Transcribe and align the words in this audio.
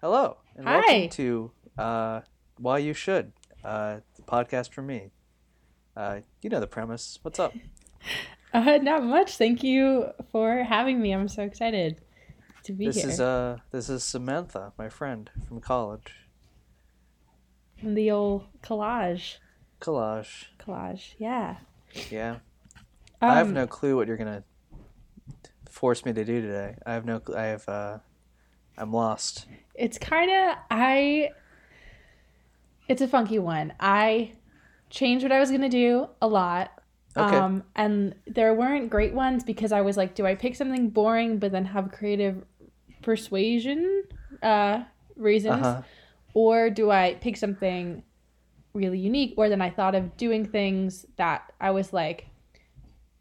Hello, 0.00 0.38
and 0.56 0.66
Hi. 0.66 0.80
welcome 0.80 1.08
to 1.10 1.50
uh, 1.78 2.20
Why 2.58 2.78
You 2.78 2.94
Should, 2.94 3.32
uh, 3.64 3.98
the 4.16 4.22
podcast 4.22 4.72
from 4.72 4.86
me. 4.86 5.10
Uh, 5.96 6.20
you 6.42 6.48
know 6.50 6.60
the 6.60 6.66
premise. 6.66 7.18
What's 7.22 7.38
up? 7.38 7.54
Uh, 8.52 8.78
not 8.82 9.04
much. 9.04 9.36
Thank 9.36 9.62
you 9.62 10.06
for 10.32 10.64
having 10.64 11.00
me. 11.00 11.12
I'm 11.12 11.28
so 11.28 11.44
excited 11.44 12.00
to 12.64 12.72
be 12.72 12.86
here. 12.86 12.92
This 12.94 13.02
here. 13.02 13.10
is 13.12 13.20
uh, 13.20 13.58
this 13.70 13.88
is 13.88 14.02
Samantha, 14.02 14.72
my 14.76 14.88
friend 14.88 15.30
from 15.46 15.60
college. 15.60 16.12
From 17.78 17.94
the 17.94 18.10
old 18.10 18.46
collage. 18.60 19.36
Collage. 19.80 20.46
Collage. 20.58 21.14
Yeah. 21.18 21.58
Yeah, 22.10 22.38
I 23.22 23.36
have 23.36 23.46
Um, 23.46 23.54
no 23.54 23.68
clue 23.68 23.94
what 23.94 24.08
you're 24.08 24.16
gonna 24.16 24.42
force 25.68 26.04
me 26.04 26.12
to 26.12 26.24
do 26.24 26.40
today. 26.42 26.74
I 26.84 26.94
have 26.94 27.04
no. 27.04 27.20
I 27.36 27.42
have. 27.44 27.68
Uh, 27.68 27.98
I'm 28.80 28.92
lost. 28.92 29.46
It's 29.74 29.98
kind 29.98 30.30
of 30.30 30.56
I. 30.70 31.30
It's 32.88 33.02
a 33.02 33.08
funky 33.08 33.38
one. 33.38 33.72
I 33.78 34.32
changed 34.88 35.22
what 35.22 35.30
I 35.32 35.38
was 35.38 35.50
gonna 35.50 35.68
do 35.68 36.08
a 36.20 36.26
lot. 36.26 36.72
Okay. 37.16 37.36
Um, 37.36 37.64
and 37.76 38.14
there 38.26 38.54
weren't 38.54 38.88
great 38.90 39.12
ones 39.14 39.44
because 39.44 39.72
I 39.72 39.80
was 39.80 39.96
like, 39.96 40.14
do 40.14 40.26
I 40.26 40.34
pick 40.34 40.54
something 40.56 40.90
boring 40.90 41.38
but 41.38 41.52
then 41.52 41.64
have 41.66 41.90
creative 41.92 42.44
persuasion 43.02 44.04
uh, 44.42 44.84
reasons, 45.16 45.66
Uh 45.66 45.74
huh. 45.74 45.82
or 46.34 46.70
do 46.70 46.90
I 46.90 47.14
pick 47.20 47.36
something 47.36 48.02
really 48.74 48.98
unique? 48.98 49.34
Or 49.36 49.48
then 49.48 49.60
I 49.60 49.70
thought 49.70 49.94
of 49.94 50.16
doing 50.16 50.46
things 50.46 51.04
that 51.16 51.52
I 51.60 51.72
was 51.72 51.92
like, 51.92 52.26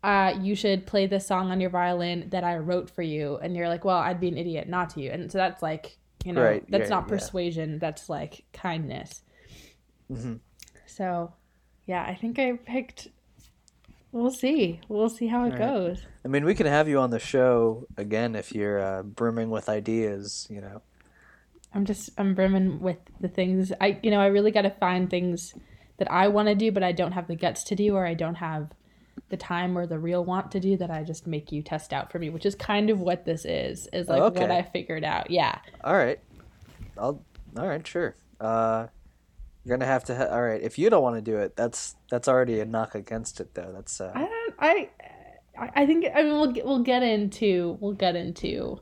uh, 0.04 0.34
you 0.42 0.56
should 0.56 0.86
play 0.86 1.08
this 1.08 1.28
song 1.28 1.52
on 1.52 1.60
your 1.60 1.70
violin 1.70 2.30
that 2.30 2.44
I 2.44 2.58
wrote 2.58 2.90
for 2.90 3.02
you, 3.02 3.38
and 3.38 3.56
you're 3.56 3.68
like, 3.68 3.84
well, 3.84 3.98
I'd 3.98 4.20
be 4.20 4.30
an 4.30 4.38
idiot 4.38 4.70
not 4.70 4.92
to. 4.92 5.02
You. 5.02 5.12
And 5.12 5.32
so 5.32 5.38
that's 5.38 5.62
like, 5.62 5.98
you 6.24 6.34
know, 6.34 6.44
Right, 6.44 6.64
that's 6.70 6.84
yeah, 6.84 6.96
not 6.96 7.04
yeah. 7.04 7.10
persuasion. 7.10 7.80
That's 7.80 8.10
like 8.10 8.44
kindness. 8.54 9.22
hmm 10.08 10.36
So, 10.86 11.34
yeah, 11.86 12.04
I 12.04 12.16
think 12.16 12.40
I 12.40 12.54
picked. 12.54 13.10
We'll 14.12 14.32
see. 14.32 14.80
We'll 14.88 15.10
see 15.10 15.28
how 15.28 15.46
it 15.46 15.50
right. 15.50 15.60
goes. 15.60 16.02
I 16.26 16.30
mean, 16.30 16.44
we 16.44 16.56
can 16.56 16.66
have 16.66 16.88
you 16.88 17.00
on 17.00 17.12
the 17.12 17.20
show 17.20 17.86
again 17.96 18.36
if 18.36 18.54
you're 18.54 18.80
uh, 18.80 19.04
brimming 19.04 19.50
with 19.50 19.70
ideas. 19.70 20.48
You 20.50 20.62
know. 20.62 20.82
I'm 21.74 21.86
just 21.86 22.10
I'm 22.18 22.34
brimming 22.34 22.80
with 22.80 22.98
the 23.20 23.28
things 23.28 23.72
I 23.80 24.00
you 24.02 24.12
know 24.12 24.20
I 24.20 24.28
really 24.28 24.52
got 24.52 24.64
to 24.64 24.72
find 24.72 25.10
things 25.10 25.54
that 25.98 26.12
I 26.12 26.28
want 26.28 26.48
to 26.48 26.56
do 26.56 26.72
but 26.72 26.84
I 26.84 26.92
don't 26.92 27.12
have 27.12 27.28
the 27.28 27.36
guts 27.36 27.64
to 27.66 27.76
do 27.76 27.96
or 27.96 28.06
I 28.06 28.16
don't 28.16 28.36
have 28.36 28.72
the 29.30 29.38
time 29.38 29.78
or 29.78 29.86
the 29.86 30.00
real 30.00 30.24
want 30.26 30.52
to 30.52 30.60
do 30.60 30.76
that 30.78 30.90
I 30.92 31.04
just 31.04 31.28
make 31.28 31.52
you 31.52 31.62
test 31.62 31.94
out 31.94 32.12
for 32.12 32.20
me, 32.20 32.30
which 32.30 32.46
is 32.46 32.56
kind 32.56 32.90
of 32.90 33.00
what 33.00 33.26
this 33.26 33.46
is. 33.46 33.88
Is 33.94 34.08
like 34.08 34.22
what 34.22 34.38
Okay. 34.38 34.58
I 34.58 34.62
figured 34.64 35.04
out. 35.04 35.30
Yeah. 35.32 35.60
All 35.84 35.96
right. 35.96 36.20
I'll. 36.98 37.24
All 37.58 37.68
right. 37.68 37.86
Sure. 37.86 38.16
Uh, 38.40 38.88
you're 39.64 39.78
gonna 39.78 39.86
have 39.90 40.04
to. 40.06 40.16
Ha- 40.16 40.28
all 40.28 40.42
right. 40.42 40.62
If 40.62 40.78
you 40.80 40.90
don't 40.90 41.04
want 41.04 41.16
to 41.16 41.22
do 41.22 41.38
it, 41.38 41.56
that's 41.56 41.96
that's 42.10 42.28
already 42.28 42.60
a 42.60 42.66
knock 42.66 42.96
against 42.96 43.40
it, 43.40 43.54
though. 43.54 43.72
That's. 43.74 44.00
I 44.02 44.08
Uh, 44.08 44.14
don't 44.14 44.54
I 44.60 44.90
I 45.58 45.70
I 45.76 45.86
think 45.86 46.06
I 46.14 46.24
mean 46.24 46.34
we'll 46.34 46.52
get, 46.52 46.66
we'll 46.66 46.84
get 46.84 47.04
into 47.04 47.78
we'll 47.80 47.94
get 47.94 48.16
into 48.16 48.80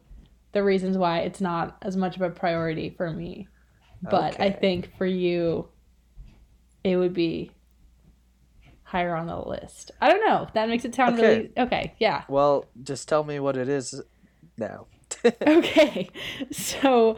the 0.54 0.64
reasons 0.64 0.98
why 0.98 1.20
it's 1.20 1.42
not 1.42 1.78
as 1.82 1.98
much 1.98 2.16
of 2.16 2.22
a 2.22 2.30
priority 2.30 2.90
for 2.90 3.12
me. 3.12 3.48
But 4.02 4.40
I 4.40 4.52
think 4.52 4.96
for 4.98 5.06
you 5.06 5.68
it 6.84 6.96
would 6.98 7.14
be 7.14 7.52
higher 8.88 9.14
on 9.16 9.28
the 9.28 9.38
list. 9.38 9.92
I 10.00 10.10
don't 10.10 10.26
know. 10.26 10.48
That 10.54 10.70
makes 10.70 10.86
it 10.86 10.96
sound 10.96 11.16
Okay. 11.20 11.28
really 11.28 11.52
okay. 11.58 11.94
Yeah. 12.00 12.24
well, 12.30 12.66
just 12.84 13.08
tell 13.10 13.24
me 13.24 13.40
what 13.40 13.58
it 13.58 13.68
is 13.70 14.02
now. 14.58 14.88
Okay. 15.46 16.10
So 16.52 17.18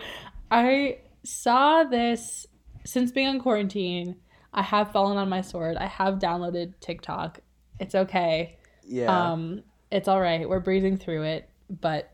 I 0.51 0.99
saw 1.23 1.83
this 1.83 2.47
since 2.85 3.11
being 3.11 3.27
on 3.27 3.39
quarantine. 3.39 4.15
I 4.53 4.63
have 4.63 4.91
fallen 4.91 5.17
on 5.17 5.29
my 5.29 5.41
sword. 5.41 5.77
I 5.77 5.85
have 5.85 6.15
downloaded 6.15 6.73
TikTok. 6.79 7.39
It's 7.79 7.93
okay. 7.95 8.57
yeah. 8.87 9.31
Um, 9.31 9.61
it's 9.91 10.07
all 10.07 10.19
right. 10.21 10.47
We're 10.49 10.59
breezing 10.59 10.97
through 10.97 11.23
it, 11.23 11.49
but 11.69 12.11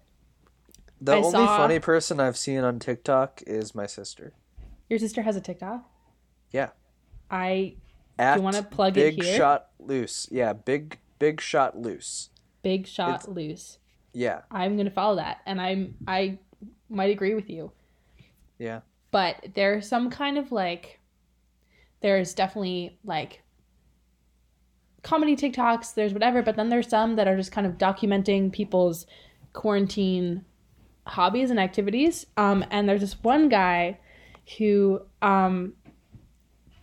the 1.02 1.14
I 1.14 1.18
only 1.18 1.32
saw- 1.32 1.58
funny 1.58 1.80
person 1.80 2.20
I've 2.20 2.38
seen 2.38 2.60
on 2.60 2.80
TikTok 2.80 3.42
is 3.48 3.74
my 3.76 3.86
sister. 3.86 4.34
your 4.90 5.00
sister 5.00 5.22
has 5.22 5.36
a 5.38 5.42
TikTok. 5.42 5.84
Yeah. 6.52 6.70
I 7.32 7.76
At 8.18 8.42
wanna 8.42 8.64
plug 8.64 8.98
it 8.98 9.02
here? 9.02 9.12
Big 9.12 9.24
here? 9.24 9.38
Shot 9.38 9.68
Loose. 9.80 10.28
Yeah. 10.31 10.53
Big 10.53 11.00
Big 11.20 11.42
Shot 11.42 11.78
Loose. 11.78 12.30
big 12.62 12.88
shot 12.88 13.09
It's- 13.22 13.28
loose. 13.28 13.78
Yeah. 14.14 14.42
I'm 14.50 14.76
gonna 14.78 14.90
follow 14.90 15.18
that, 15.18 15.42
and 15.46 15.62
I'm 15.62 15.96
I 16.08 16.40
might 16.90 17.12
agree 17.12 17.34
with 17.36 17.50
you. 17.50 17.72
Yeah. 18.58 18.81
but 19.12 19.36
there's 19.56 19.88
some 19.88 20.09
kind 20.09 20.38
of 20.38 20.52
like 20.52 21.00
there's 22.02 22.34
definitely 22.34 22.98
like 23.03 23.44
comedy 25.03 25.36
TikToks, 25.36 25.94
there's 25.94 26.14
whatever, 26.14 26.42
but 26.42 26.56
then 26.56 26.70
there's 26.70 26.90
some 26.90 27.16
that 27.16 27.28
are 27.28 27.36
just 27.38 27.52
kind 27.52 27.66
of 27.68 27.78
documenting 27.78 28.52
people's 28.52 29.06
quarantine 29.53 30.44
hobbies 31.08 31.50
and 31.52 31.59
activities. 31.59 32.26
Um, 32.38 32.66
and 32.72 32.90
there's 32.90 33.02
this 33.02 33.22
one 33.24 33.47
guy 33.50 34.00
who 34.58 35.02
um, 35.22 35.74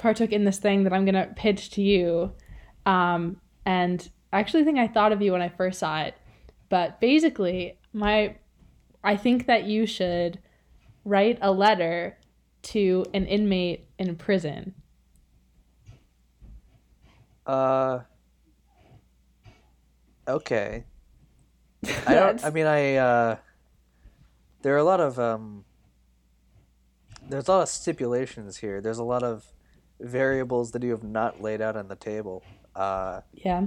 partook 0.03 0.33
in 0.33 0.45
this 0.45 0.59
thing 0.59 0.83
that 0.83 0.93
I'm 0.93 1.05
gonna 1.05 1.33
pitch 1.37 1.71
to 1.71 1.83
you. 1.83 2.33
Um, 2.85 3.41
and 3.65 4.07
I 4.33 4.41
actually 4.41 4.65
think 4.65 4.79
I 4.79 4.89
thought 4.89 5.13
of 5.13 5.23
you 5.23 5.31
when 5.33 5.41
I 5.41 5.49
first 5.49 5.79
saw 5.79 6.03
it. 6.03 6.15
But 6.69 7.01
basically, 7.01 7.79
my 7.93 8.37
I 9.05 9.17
think 9.17 9.47
that 9.47 9.65
you 9.65 9.87
should 9.87 10.41
write 11.05 11.39
a 11.41 11.53
letter 11.53 12.19
to 12.63 13.05
an 13.15 13.27
inmate 13.27 13.87
in 13.99 14.17
prison. 14.17 14.75
Uh. 17.47 18.01
Okay. 20.27 20.85
I 22.07 22.15
don't. 22.15 22.45
I 22.45 22.51
mean, 22.51 22.67
I. 22.67 22.97
Uh, 22.97 23.37
there 24.63 24.75
are 24.75 24.79
a 24.79 24.85
lot 24.85 25.01
of 25.01 25.19
um. 25.19 25.65
There's 27.29 27.47
a 27.47 27.53
lot 27.53 27.63
of 27.63 27.69
stipulations 27.69 28.57
here. 28.57 28.81
There's 28.81 28.99
a 28.99 29.05
lot 29.05 29.23
of 29.23 29.53
variables 30.03 30.73
that 30.73 30.83
you 30.83 30.91
have 30.91 31.03
not 31.03 31.41
laid 31.41 31.61
out 31.61 31.77
on 31.77 31.89
the 31.89 31.97
table. 31.97 32.43
Uh, 32.75 33.21
yeah. 33.33 33.67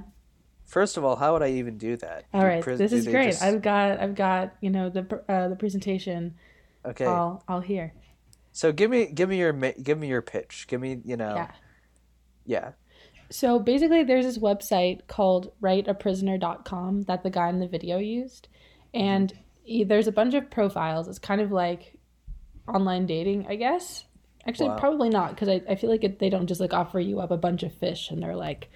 first 0.66 0.98
of 0.98 1.04
all, 1.04 1.16
how 1.16 1.34
would 1.34 1.42
I 1.44 1.52
even 1.52 1.78
do 1.78 1.96
that? 1.98 2.26
All 2.34 2.42
Do 2.42 2.48
right. 2.48 2.64
this 2.66 2.92
is 2.92 3.08
great. 3.08 3.32
just- 3.32 3.44
I've 3.44 3.62
got 3.62 4.00
I've 4.00 4.16
got 4.16 4.56
you 4.62 4.70
know 4.70 4.90
the 4.90 5.24
uh, 5.30 5.50
the 5.50 5.56
presentation 5.56 6.36
okay. 6.86 7.06
all 7.06 7.44
all 7.48 7.60
here. 7.62 7.94
So 8.52 8.72
give 8.72 8.90
me 8.90 9.06
give 9.08 9.30
me 9.30 9.38
your 9.38 9.54
give 9.54 9.98
me 9.98 10.08
your 10.08 10.22
pitch. 10.22 10.66
Give 10.68 10.80
me 10.82 11.02
you 11.06 11.18
know. 11.18 11.36
Yeah. 11.36 11.52
Yeah. 12.46 12.72
So 13.30 13.58
basically, 13.60 14.04
there's 14.04 14.26
this 14.26 14.38
website 14.38 15.08
called 15.08 15.52
writeaprisoner.com 15.62 17.04
that 17.04 17.24
the 17.24 17.30
guy 17.32 17.50
in 17.50 17.60
the 17.60 17.68
video 17.68 17.98
used. 17.98 18.48
And 18.94 19.34
e- 19.66 19.84
there's 19.84 20.08
a 20.08 20.12
bunch 20.12 20.36
of 20.36 20.50
profiles. 20.50 21.08
It's 21.08 21.20
kind 21.20 21.42
of 21.42 21.52
like 21.52 21.98
online 22.68 23.08
dating, 23.08 23.48
I 23.50 23.56
guess. 23.56 24.06
Actually, 24.48 24.70
Wow. 24.70 24.78
probably 24.80 25.10
not, 25.10 25.30
because 25.32 25.50
I, 25.50 25.62
I 25.68 25.76
feel 25.76 25.90
like 25.90 26.04
it, 26.04 26.20
they 26.20 26.30
don't 26.30 26.48
just 26.48 26.62
like 26.62 26.74
offer 26.74 27.00
you 27.00 27.20
up 27.20 27.32
a 27.32 27.38
bunch 27.38 27.64
of 27.64 27.74
fish 27.74 28.12
and 28.12 28.22
they're 28.22 28.36
like, 28.36 28.70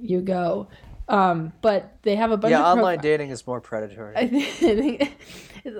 you 0.00 0.20
go. 0.20 0.68
Um, 1.08 1.52
but 1.60 1.98
they 2.02 2.16
have 2.16 2.30
a 2.30 2.36
bunch 2.36 2.52
Yeah. 2.52 2.60
of 2.64 2.78
Online 2.78 2.98
profi- 2.98 3.02
dating 3.02 3.30
is 3.30 3.46
more 3.46 3.60
predatory. 3.60 4.16
I 4.16 4.26
think 4.28 5.14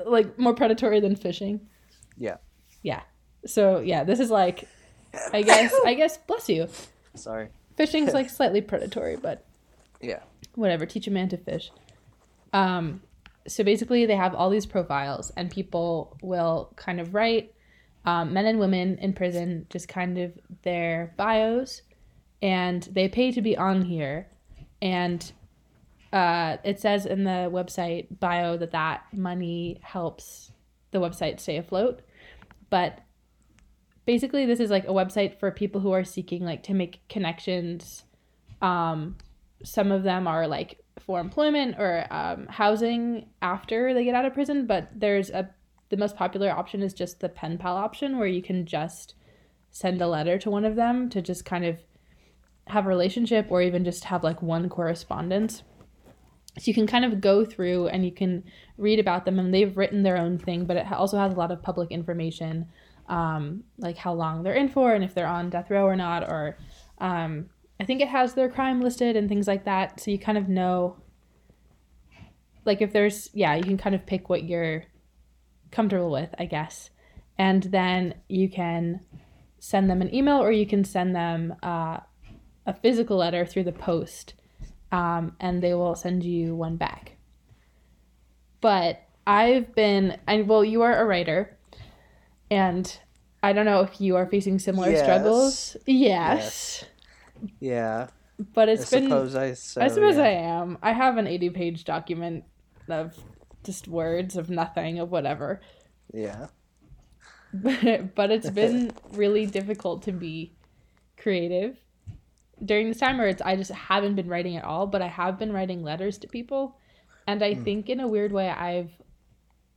like 0.05 0.39
more 0.39 0.55
predatory 0.55 1.01
than 1.01 1.17
fishing. 1.17 1.61
Yeah. 2.19 2.37
Yeah. 2.83 3.03
So 3.47 3.81
yeah, 3.81 4.05
this 4.05 4.21
is 4.21 4.31
like, 4.31 4.69
I 5.33 5.43
guess, 5.43 5.75
I 5.87 5.95
guess, 5.95 6.19
bless 6.19 6.49
you. 6.49 6.69
Sorry. 7.15 7.49
Fishing's 7.77 8.13
like 8.15 8.29
slightly 8.29 8.61
predatory, 8.61 9.17
but 9.17 9.47
Yeah. 10.03 10.21
whatever 10.55 10.85
teach 10.85 11.07
a 11.07 11.11
man 11.11 11.29
to 11.31 11.37
fish 11.39 11.71
um 12.55 13.01
so 13.49 13.65
basically 13.65 14.05
they 14.05 14.15
have 14.15 14.35
all 14.35 14.51
these 14.51 14.67
profiles 14.67 15.31
and 15.39 15.51
people 15.51 16.15
will 16.21 16.71
kind 16.77 17.01
of 17.01 17.15
write 17.15 17.55
um, 18.05 18.33
men 18.33 18.47
and 18.47 18.59
women 18.59 18.99
in 18.99 19.13
prison 19.13 19.67
just 19.71 19.89
kind 19.89 20.19
of 20.19 20.33
their 20.63 21.15
bios 21.17 21.83
and 22.41 22.83
they 22.93 23.09
pay 23.09 23.31
to 23.31 23.41
be 23.41 23.57
on 23.57 23.83
here. 23.83 24.29
And 24.81 25.33
uh, 26.13 26.57
it 26.65 26.81
says 26.81 27.07
in 27.07 27.25
the 27.25 27.49
website 27.53 28.19
bio 28.19 28.57
that 28.57 28.73
that 28.73 29.05
money 29.13 29.81
helps 29.83 30.51
the 30.91 30.99
website 30.99 31.39
stay 31.39 31.57
afloat. 31.57 32.01
But 32.69 32.99
basically 34.05 34.47
this 34.47 34.59
is 34.59 34.71
like 34.71 34.85
a 34.85 34.89
website 34.89 35.39
for 35.39 35.51
people 35.53 35.81
who 35.81 35.93
are 35.93 36.05
seeking 36.05 36.45
like 36.45 36.65
to 36.65 36.75
make 36.75 37.07
connections. 37.09 38.05
Um, 38.61 39.17
some 39.63 39.93
of 39.93 40.03
them 40.03 40.27
are 40.27 40.49
like 40.49 40.83
for 40.99 41.21
employment 41.21 41.77
or 41.79 42.07
um, 42.11 42.47
housing 42.49 43.27
after 43.41 43.95
they 43.95 44.05
get 44.05 44.15
out 44.15 44.25
of 44.25 44.35
prison 44.35 44.67
but 44.67 44.89
there's 44.95 45.31
a 45.31 45.49
the 45.93 45.99
most 45.99 46.17
popular 46.17 46.51
option 46.51 46.83
is 46.83 46.95
just 46.95 47.21
the 47.21 47.29
pen 47.29 47.59
pal 47.59 47.77
option 47.77 48.19
where 48.19 48.27
you 48.27 48.43
can 48.43 48.65
just 48.65 49.15
send 49.71 50.01
a 50.01 50.09
letter 50.09 50.39
to 50.39 50.51
one 50.51 50.65
of 50.65 50.75
them 50.75 51.11
to 51.11 51.21
just 51.21 51.45
kind 51.45 51.67
of 51.67 51.77
have 52.69 52.87
a 52.87 52.89
relationship 52.89 53.47
or 53.51 53.61
even 53.61 53.85
just 53.85 54.05
have 54.05 54.25
like 54.25 54.41
one 54.41 54.71
correspondence. 54.71 55.63
So 56.59 56.65
you 56.65 56.73
can 56.73 56.87
kind 56.87 57.05
of 57.05 57.21
go 57.21 57.45
through 57.45 57.89
and 57.89 58.07
you 58.07 58.11
can 58.11 58.45
read 58.79 58.99
about 58.99 59.27
them 59.27 59.39
and 59.39 59.53
they've 59.53 59.77
written 59.77 60.03
their 60.03 60.17
own 60.17 60.39
thing 60.39 60.65
but 60.65 60.79
it 60.79 60.91
also 60.91 61.19
has 61.19 61.35
a 61.35 61.37
lot 61.37 61.53
of 61.53 61.63
public 61.63 61.91
information 61.91 62.69
um, 63.11 63.65
like 63.77 63.99
how 63.99 64.15
long 64.15 64.43
they're 64.43 64.55
in 64.55 64.71
for 64.71 64.95
and 64.95 65.05
if 65.05 65.15
they're 65.15 65.27
on 65.27 65.51
death 65.51 65.71
row 65.71 65.85
or 65.85 65.97
not 65.97 66.23
or 66.23 66.57
um, 66.99 67.51
i 67.81 67.85
think 67.85 68.01
it 68.01 68.09
has 68.09 68.33
their 68.33 68.49
crime 68.49 68.81
listed 68.81 69.15
and 69.15 69.29
things 69.29 69.47
like 69.47 69.65
that. 69.67 70.01
So 70.01 70.11
you 70.11 70.19
kind 70.19 70.39
of 70.39 70.49
know 70.49 70.97
like 72.65 72.81
if 72.81 72.93
there's 72.93 73.31
yeah 73.35 73.55
you 73.55 73.63
can 73.63 73.79
kind 73.79 73.95
of 73.95 74.07
pick 74.07 74.29
what 74.29 74.45
you're 74.45 74.85
comfortable 75.73 76.11
with 76.11 76.33
i 76.39 76.45
guess 76.45 76.91
and 77.39 77.65
then 77.65 78.15
you 78.29 78.49
can 78.49 79.01
send 79.59 79.89
them 79.91 80.01
an 80.03 80.15
email 80.15 80.37
or 80.37 80.53
you 80.53 80.67
can 80.67 80.85
send 80.85 81.15
them 81.17 81.55
uh, 81.63 81.99
a 82.67 82.75
physical 82.83 83.17
letter 83.17 83.45
through 83.47 83.65
the 83.65 83.73
post 83.73 84.35
um, 84.93 85.35
and 85.41 85.63
they 85.63 85.73
will 85.75 85.95
send 85.95 86.23
you 86.23 86.55
one 86.55 86.77
back 86.77 87.17
but 88.61 89.03
i've 89.27 89.75
been 89.75 90.19
and 90.27 90.49
well 90.49 90.65
you 90.65 90.83
are 90.83 91.01
a 91.01 91.05
writer 91.07 91.57
and 92.51 92.99
i 93.43 93.53
don't 93.53 93.65
know 93.67 93.81
if 93.81 94.01
you 94.01 94.17
are 94.17 94.27
facing 94.27 94.59
similar 94.59 94.91
Yes. 94.91 95.01
struggles 95.03 95.77
yes, 95.87 96.85
Yeah. 97.61 98.09
but 98.55 98.69
I 98.69 98.73
it's 98.73 98.91
been 98.91 99.05
suppose 99.05 99.35
I 99.35 99.55
so, 99.55 99.81
I 99.81 99.89
suppose 99.89 100.17
yeah. 100.17 100.25
I 100.25 100.29
am. 100.31 100.79
I 100.83 100.93
have 100.93 101.17
an 101.17 101.27
80 101.27 101.51
page 101.51 101.85
document 101.85 102.45
of 102.89 103.17
just 103.65 103.89
words 103.89 104.37
of 104.37 104.51
nothing, 104.51 104.99
of 104.99 105.11
whatever. 105.11 105.61
Yeah. 106.13 106.49
But, 107.53 108.15
but 108.15 108.31
it's 108.31 108.51
been 108.63 108.93
really 109.13 109.47
difficult 109.47 110.03
to 110.05 110.13
be 110.13 110.53
creative 111.17 111.77
during 112.65 112.89
this 112.89 112.99
time 112.99 113.19
where 113.19 113.29
it's 113.29 113.43
I 113.43 113.57
just 113.57 113.71
haven't 113.71 114.15
been 114.15 114.29
writing 114.29 114.57
at 114.57 114.65
all, 114.65 114.87
but 114.87 115.03
I 115.03 115.09
have 115.09 115.39
been 115.39 115.53
writing 115.53 115.83
letters 115.83 116.19
to 116.19 116.29
people. 116.29 116.77
And 117.27 117.43
I 117.43 117.55
hmm. 117.55 117.65
think 117.65 117.89
in 117.89 118.01
a 118.01 118.09
weird 118.09 118.33
way 118.33 118.49
I've 118.49 118.91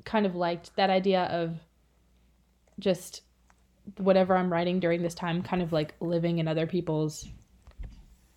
kind 0.03 0.25
of 0.25 0.35
liked 0.35 0.75
that 0.75 0.89
idea 0.89 1.23
of 1.23 1.57
just 2.79 3.21
whatever 3.97 4.35
I'm 4.35 4.51
writing 4.51 4.79
during 4.79 5.01
this 5.01 5.13
time 5.13 5.41
kind 5.43 5.61
of 5.61 5.71
like 5.71 5.93
living 5.99 6.39
in 6.39 6.47
other 6.47 6.65
people's 6.65 7.27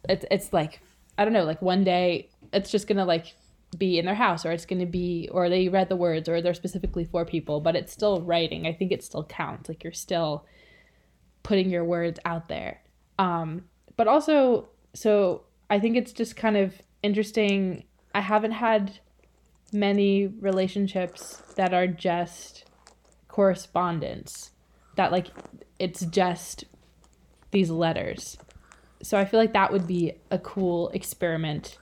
it's 0.08 0.24
it's 0.30 0.52
like 0.52 0.80
I 1.16 1.24
don't 1.24 1.32
know, 1.32 1.44
like 1.44 1.60
one 1.60 1.84
day 1.84 2.30
it's 2.52 2.70
just 2.70 2.86
gonna 2.86 3.04
like 3.04 3.34
be 3.76 3.98
in 3.98 4.06
their 4.06 4.14
house 4.14 4.46
or 4.46 4.52
it's 4.52 4.64
gonna 4.64 4.86
be 4.86 5.28
or 5.30 5.48
they 5.48 5.68
read 5.68 5.88
the 5.88 5.96
words 5.96 6.28
or 6.28 6.40
they're 6.40 6.54
specifically 6.54 7.04
for 7.04 7.24
people, 7.24 7.60
but 7.60 7.76
it's 7.76 7.92
still 7.92 8.20
writing. 8.22 8.66
I 8.66 8.72
think 8.72 8.92
it 8.92 9.02
still 9.02 9.24
counts. 9.24 9.68
Like 9.68 9.84
you're 9.84 9.92
still 9.92 10.44
putting 11.42 11.70
your 11.70 11.84
words 11.84 12.18
out 12.24 12.48
there. 12.48 12.80
Um, 13.18 13.64
but 13.96 14.08
also 14.08 14.68
so 14.94 15.42
I 15.70 15.80
think 15.80 15.96
it's 15.96 16.12
just 16.12 16.36
kind 16.36 16.56
of 16.56 16.74
interesting. 17.02 17.84
I 18.14 18.20
haven't 18.20 18.52
had 18.52 19.00
many 19.72 20.26
relationships 20.26 21.42
that 21.56 21.74
are 21.74 21.86
just 21.86 22.64
correspondence. 23.28 24.52
That 24.96 25.12
like 25.12 25.28
it's 25.78 26.04
just 26.06 26.64
these 27.50 27.70
letters 27.70 28.36
so 29.02 29.18
I 29.18 29.24
feel 29.24 29.38
like 29.38 29.52
that 29.52 29.72
would 29.72 29.86
be 29.86 30.12
a 30.30 30.38
cool 30.38 30.88
experiment 30.90 31.78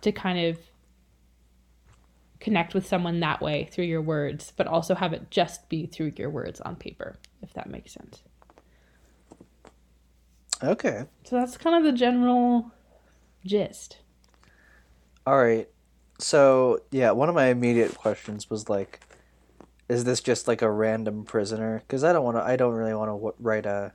to 0.00 0.12
kind 0.12 0.46
of 0.46 0.58
connect 2.44 2.74
with 2.74 2.86
someone 2.86 3.20
that 3.20 3.40
way 3.40 3.68
through 3.72 3.86
your 3.86 4.02
words, 4.02 4.52
but 4.54 4.66
also 4.66 4.94
have 4.94 5.14
it 5.14 5.30
just 5.30 5.68
be 5.70 5.86
through 5.86 6.12
your 6.16 6.28
words 6.28 6.60
on 6.60 6.76
paper, 6.76 7.16
if 7.42 7.54
that 7.54 7.70
makes 7.70 7.94
sense. 7.94 8.22
Okay. 10.62 11.04
So 11.24 11.36
that's 11.36 11.56
kind 11.56 11.74
of 11.74 11.90
the 11.90 11.98
general 11.98 12.70
gist. 13.46 13.98
All 15.26 15.38
right. 15.38 15.68
So, 16.18 16.80
yeah, 16.90 17.10
one 17.12 17.30
of 17.30 17.34
my 17.34 17.46
immediate 17.46 17.96
questions 17.96 18.48
was 18.50 18.68
like 18.68 19.00
is 19.86 20.04
this 20.04 20.22
just 20.22 20.48
like 20.48 20.62
a 20.62 20.70
random 20.70 21.24
prisoner? 21.24 21.82
Cuz 21.88 22.04
I 22.04 22.12
don't 22.12 22.24
want 22.24 22.36
to 22.36 22.42
I 22.42 22.56
don't 22.56 22.74
really 22.74 22.94
want 22.94 23.08
to 23.08 23.14
w- 23.14 23.34
write 23.38 23.66
a 23.66 23.94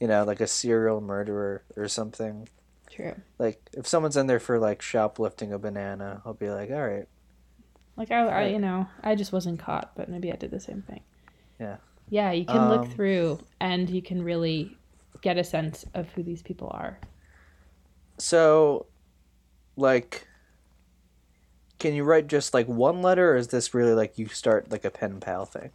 you 0.00 0.08
know, 0.08 0.24
like 0.24 0.40
a 0.40 0.46
serial 0.46 1.00
murderer 1.00 1.62
or 1.76 1.88
something. 1.88 2.48
True. 2.90 3.14
Like 3.38 3.60
if 3.72 3.86
someone's 3.86 4.16
in 4.16 4.26
there 4.26 4.40
for 4.40 4.58
like 4.58 4.82
shoplifting 4.82 5.52
a 5.52 5.58
banana, 5.58 6.20
I'll 6.24 6.34
be 6.34 6.50
like, 6.50 6.70
"All 6.70 6.86
right. 6.86 7.08
Like 7.96 8.10
I, 8.10 8.26
I 8.26 8.46
you 8.46 8.58
know, 8.58 8.88
I 9.02 9.14
just 9.14 9.32
wasn't 9.32 9.58
caught, 9.60 9.92
but 9.96 10.08
maybe 10.08 10.32
I 10.32 10.36
did 10.36 10.50
the 10.50 10.60
same 10.60 10.82
thing. 10.82 11.00
Yeah. 11.58 11.76
Yeah, 12.08 12.32
you 12.32 12.46
can 12.46 12.68
look 12.68 12.84
Um, 12.84 12.90
through 12.90 13.40
and 13.60 13.88
you 13.90 14.02
can 14.02 14.22
really 14.22 14.78
get 15.22 15.38
a 15.38 15.44
sense 15.44 15.84
of 15.94 16.10
who 16.12 16.22
these 16.22 16.42
people 16.42 16.68
are. 16.72 17.00
So, 18.18 18.86
like, 19.76 20.28
can 21.78 21.94
you 21.94 22.04
write 22.04 22.26
just 22.26 22.54
like 22.54 22.66
one 22.66 23.02
letter, 23.02 23.32
or 23.32 23.36
is 23.36 23.48
this 23.48 23.74
really 23.74 23.94
like 23.94 24.18
you 24.18 24.28
start 24.28 24.70
like 24.70 24.84
a 24.84 24.90
pen 24.90 25.20
pal 25.20 25.44
thing? 25.46 25.70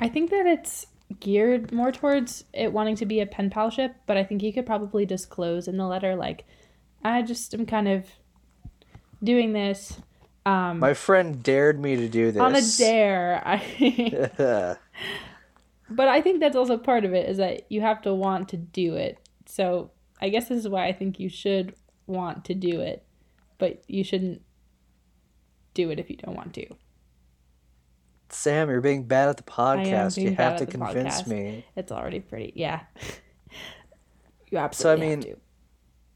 I 0.00 0.08
think 0.08 0.30
that 0.30 0.46
it's 0.46 0.86
geared 1.20 1.72
more 1.72 1.92
towards 1.92 2.44
it 2.52 2.72
wanting 2.72 2.96
to 2.96 3.06
be 3.06 3.20
a 3.20 3.26
pen 3.26 3.50
palship, 3.50 3.94
but 4.06 4.16
I 4.16 4.24
think 4.24 4.42
you 4.42 4.52
could 4.52 4.66
probably 4.66 5.06
disclose 5.06 5.68
in 5.68 5.76
the 5.76 5.86
letter 5.86 6.16
like 6.16 6.44
I 7.04 7.22
just 7.22 7.54
am 7.54 7.66
kind 7.66 7.88
of 7.88 8.06
doing 9.22 9.52
this 9.52 10.00
um 10.46 10.78
My 10.78 10.94
friend 10.94 11.42
dared 11.42 11.78
me 11.78 11.96
to 11.96 12.08
do 12.08 12.30
this. 12.32 12.40
on 12.40 12.54
a 12.54 12.62
dare. 12.78 13.42
I 13.44 13.58
but 15.90 16.08
I 16.08 16.22
think 16.22 16.40
that's 16.40 16.56
also 16.56 16.78
part 16.78 17.04
of 17.04 17.12
it 17.12 17.28
is 17.28 17.36
that 17.36 17.70
you 17.70 17.82
have 17.82 18.00
to 18.02 18.14
want 18.14 18.48
to 18.50 18.56
do 18.56 18.94
it. 18.94 19.18
So 19.46 19.90
I 20.20 20.28
guess 20.30 20.48
this 20.48 20.58
is 20.58 20.68
why 20.68 20.86
I 20.86 20.92
think 20.92 21.20
you 21.20 21.28
should 21.28 21.74
want 22.06 22.44
to 22.46 22.54
do 22.54 22.80
it, 22.80 23.04
but 23.58 23.82
you 23.88 24.04
shouldn't 24.04 24.42
do 25.74 25.90
it 25.90 25.98
if 25.98 26.08
you 26.08 26.16
don't 26.16 26.34
want 26.34 26.54
to. 26.54 26.66
Sam, 28.28 28.68
you're 28.68 28.80
being 28.80 29.04
bad 29.04 29.28
at 29.28 29.36
the 29.36 29.42
podcast. 29.42 30.20
You 30.20 30.34
have 30.34 30.56
to 30.58 30.66
convince 30.66 31.22
podcast. 31.22 31.26
me. 31.26 31.64
It's 31.76 31.92
already 31.92 32.20
pretty, 32.20 32.52
yeah. 32.56 32.80
you 34.50 34.52
So, 34.52 34.58
I 34.58 34.64
absolutely 34.64 35.16
mean. 35.16 35.36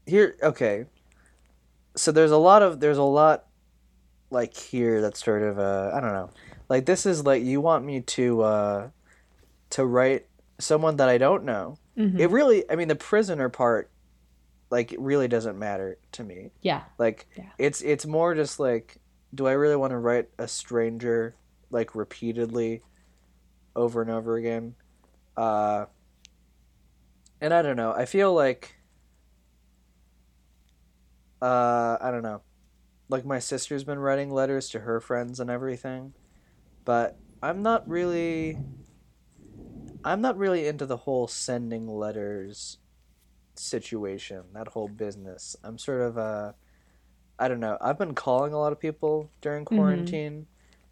Here, 0.05 0.35
okay. 0.41 0.85
So 1.95 2.11
there's 2.11 2.31
a 2.31 2.37
lot 2.37 2.63
of 2.63 2.79
there's 2.79 2.97
a 2.97 3.03
lot 3.03 3.45
like 4.31 4.55
here 4.55 5.01
that's 5.01 5.23
sort 5.23 5.43
of 5.43 5.59
uh 5.59 5.91
I 5.93 5.99
don't 5.99 6.13
know. 6.13 6.29
Like 6.69 6.85
this 6.85 7.05
is 7.05 7.25
like 7.25 7.43
you 7.43 7.61
want 7.61 7.85
me 7.85 8.01
to 8.01 8.41
uh 8.41 8.89
to 9.71 9.85
write 9.85 10.25
someone 10.59 10.95
that 10.97 11.09
I 11.09 11.17
don't 11.17 11.43
know. 11.43 11.77
Mhm. 11.97 12.17
It 12.19 12.27
really 12.29 12.63
I 12.71 12.75
mean 12.75 12.87
the 12.87 12.95
prisoner 12.95 13.49
part 13.49 13.91
like 14.69 14.93
it 14.93 14.99
really 15.01 15.27
doesn't 15.27 15.59
matter 15.59 15.97
to 16.13 16.23
me. 16.23 16.51
Yeah. 16.61 16.83
Like 16.97 17.27
Yeah. 17.37 17.49
it's 17.57 17.81
it's 17.81 18.05
more 18.05 18.33
just 18.33 18.59
like 18.59 18.97
do 19.35 19.47
I 19.47 19.51
really 19.53 19.75
want 19.75 19.91
to 19.91 19.97
write 19.97 20.29
a 20.39 20.47
stranger 20.47 21.35
like 21.69 21.93
repeatedly 21.93 22.81
over 23.75 24.01
and 24.01 24.09
over 24.11 24.37
again? 24.37 24.75
Uh 25.35 25.85
and 27.41 27.53
I 27.53 27.61
don't 27.61 27.75
know. 27.75 27.91
I 27.91 28.05
feel 28.05 28.33
like 28.33 28.75
uh 31.41 31.97
I 31.99 32.11
don't 32.11 32.23
know. 32.23 32.41
Like 33.11 33.25
my 33.25 33.39
sister's 33.39 33.85
been 33.85 33.99
writing 33.99 34.31
letters 34.31 34.69
to 34.71 34.81
her 34.81 35.01
friends 35.01 35.39
and 35.41 35.51
everything, 35.51 36.15
but 36.85 37.19
I'm 37.43 37.63
not 37.63 37.87
really 37.89 38.57
I'm 40.03 40.21
not 40.21 40.37
really 40.37 40.67
into 40.67 40.85
the 40.85 40.97
whole 40.97 41.27
sending 41.27 41.87
letters 41.87 42.79
situation, 43.55 44.43
that 44.53 44.69
whole 44.69 44.89
business. 44.89 45.55
I'm 45.63 45.77
sort 45.79 46.01
of 46.01 46.17
uh 46.17 46.53
I 47.39 47.47
don't 47.49 47.59
know. 47.61 47.77
I've 47.81 47.99
been 47.99 48.15
calling 48.15 48.53
a 48.53 48.59
lot 48.59 48.73
of 48.73 48.79
people 48.79 49.31
during 49.41 49.65
Mm-hmm. 49.71 49.73
quarantine 49.75 50.47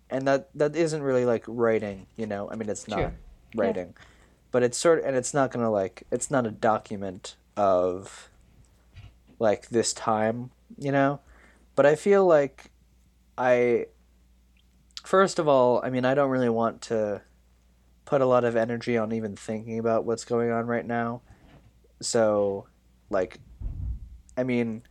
and 0.10 0.28
that 0.28 0.50
that 0.56 0.76
isn't 0.76 1.04
really 1.04 1.26
like 1.26 1.46
writing, 1.48 2.08
you 2.18 2.28
know. 2.28 2.50
I 2.52 2.56
mean 2.56 2.70
it's 2.70 2.88
not 2.88 3.14
writing. 3.56 3.96
But 4.52 4.64
it's 4.64 4.78
sort 4.78 5.04
and 5.06 5.16
it's 5.16 5.34
not 5.34 5.52
going 5.52 5.64
to 5.66 5.72
like 5.72 6.04
it's 6.12 6.32
not 6.32 6.48
a 6.48 6.52
document 6.52 7.38
of 7.58 8.30
like 9.40 9.70
this 9.70 9.94
time, 9.94 10.52
you 10.78 10.92
know. 10.92 11.22
But 11.80 11.86
I 11.86 11.96
feel 11.96 12.26
like 12.26 12.72
I 13.38 13.86
first 15.06 15.40
of 15.40 15.48
all, 15.48 15.80
I 15.82 15.90
mean 15.90 16.04
I 16.04 16.14
don't 16.14 16.30
really 16.30 16.50
want 16.50 16.82
to 16.90 17.22
put 18.04 18.20
a 18.20 18.26
lot 18.26 18.44
of 18.44 18.58
energy 18.58 18.98
on 18.98 19.14
even 19.14 19.38
thinking 19.38 19.80
about 19.80 20.04
what's 20.04 20.26
going 20.26 20.52
on 20.52 20.68
right 20.68 20.86
now. 20.86 21.22
So, 22.02 22.68
like, 23.10 23.40
I 24.36 24.44
mean, 24.44 24.84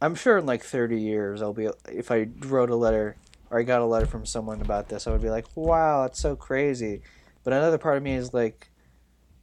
I'm 0.00 0.14
sure 0.14 0.38
in 0.38 0.46
like 0.46 0.64
30 0.64 0.98
years, 0.98 1.42
I'll 1.42 1.52
be, 1.52 1.68
if 1.86 2.10
I 2.10 2.28
wrote 2.38 2.70
a 2.70 2.76
letter 2.76 3.18
or 3.50 3.60
I 3.60 3.62
got 3.62 3.82
a 3.82 3.84
letter 3.84 4.06
from 4.06 4.24
someone 4.24 4.62
about 4.62 4.88
this, 4.88 5.06
I 5.06 5.10
would 5.10 5.20
be 5.20 5.28
like, 5.28 5.48
wow, 5.54 6.04
that's 6.04 6.18
so 6.18 6.34
crazy. 6.34 7.02
But 7.44 7.52
another 7.52 7.76
part 7.76 7.98
of 7.98 8.02
me 8.02 8.14
is 8.14 8.32
like, 8.32 8.70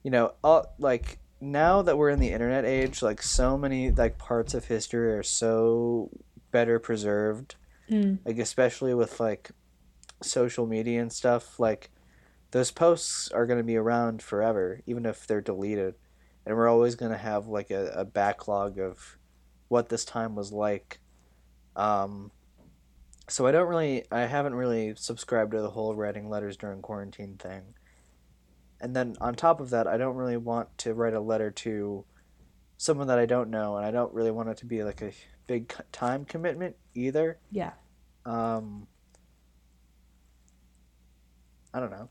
you 0.01 0.09
know, 0.09 0.33
like, 0.79 1.19
now 1.39 1.83
that 1.83 1.99
we're 1.99 2.09
in 2.09 2.19
the 2.19 2.31
internet 2.31 2.65
age, 2.65 3.03
like, 3.03 3.21
so 3.21 3.59
many, 3.59 3.91
like, 3.91 4.17
parts 4.17 4.55
of 4.55 4.65
history 4.65 5.13
are 5.13 5.23
so 5.23 6.09
better 6.51 6.79
preserved. 6.79 7.55
Mm. 7.89 8.19
Like, 8.25 8.37
especially 8.37 8.93
with, 8.93 9.19
like, 9.19 9.51
social 10.21 10.65
media 10.65 11.01
and 11.01 11.11
stuff. 11.11 11.59
Like, 11.59 11.91
those 12.51 12.71
posts 12.71 13.31
are 13.31 13.45
going 13.45 13.59
to 13.59 13.63
be 13.63 13.77
around 13.77 14.21
forever, 14.21 14.81
even 14.85 15.05
if 15.05 15.27
they're 15.27 15.41
deleted. 15.41 15.95
And 16.45 16.57
we're 16.57 16.67
always 16.67 16.95
going 16.95 17.11
to 17.11 17.17
have 17.17 17.47
like 17.47 17.69
a, 17.69 17.91
a 17.95 18.05
backlog 18.05 18.79
of 18.79 19.17
what 19.67 19.89
this 19.89 20.03
time 20.03 20.35
was 20.35 20.51
like. 20.51 20.99
Um, 21.75 22.31
so 23.27 23.45
I 23.45 23.51
don't 23.51 23.67
really, 23.67 24.05
I 24.11 24.21
haven't 24.21 24.55
really 24.55 24.95
subscribed 24.95 25.51
to 25.51 25.61
the 25.61 25.69
whole 25.69 25.95
writing 25.95 26.27
letters 26.29 26.57
during 26.57 26.81
quarantine 26.81 27.35
thing. 27.37 27.61
And 28.81 28.95
then 28.95 29.15
on 29.21 29.35
top 29.35 29.59
of 29.59 29.69
that, 29.69 29.85
I 29.85 29.97
don't 29.97 30.15
really 30.15 30.37
want 30.37 30.75
to 30.79 30.95
write 30.95 31.13
a 31.13 31.19
letter 31.19 31.51
to 31.51 32.05
someone 32.79 33.07
that 33.07 33.19
I 33.19 33.25
don't 33.25 33.49
know, 33.49 33.75
and 33.75 33.85
I 33.85 33.91
don't 33.91 34.13
really 34.13 34.31
want 34.31 34.47
it 34.47 34.57
to 34.57 34.65
be 34.65 34.83
like 34.85 35.01
a 35.01 35.11
big 35.47 35.71
time 35.91 36.23
commitment 36.23 36.77
either. 36.95 37.37
Yeah. 37.51 37.73
Um, 38.25 38.87
I 41.73 41.81
don't 41.81 41.91
know. 41.91 42.09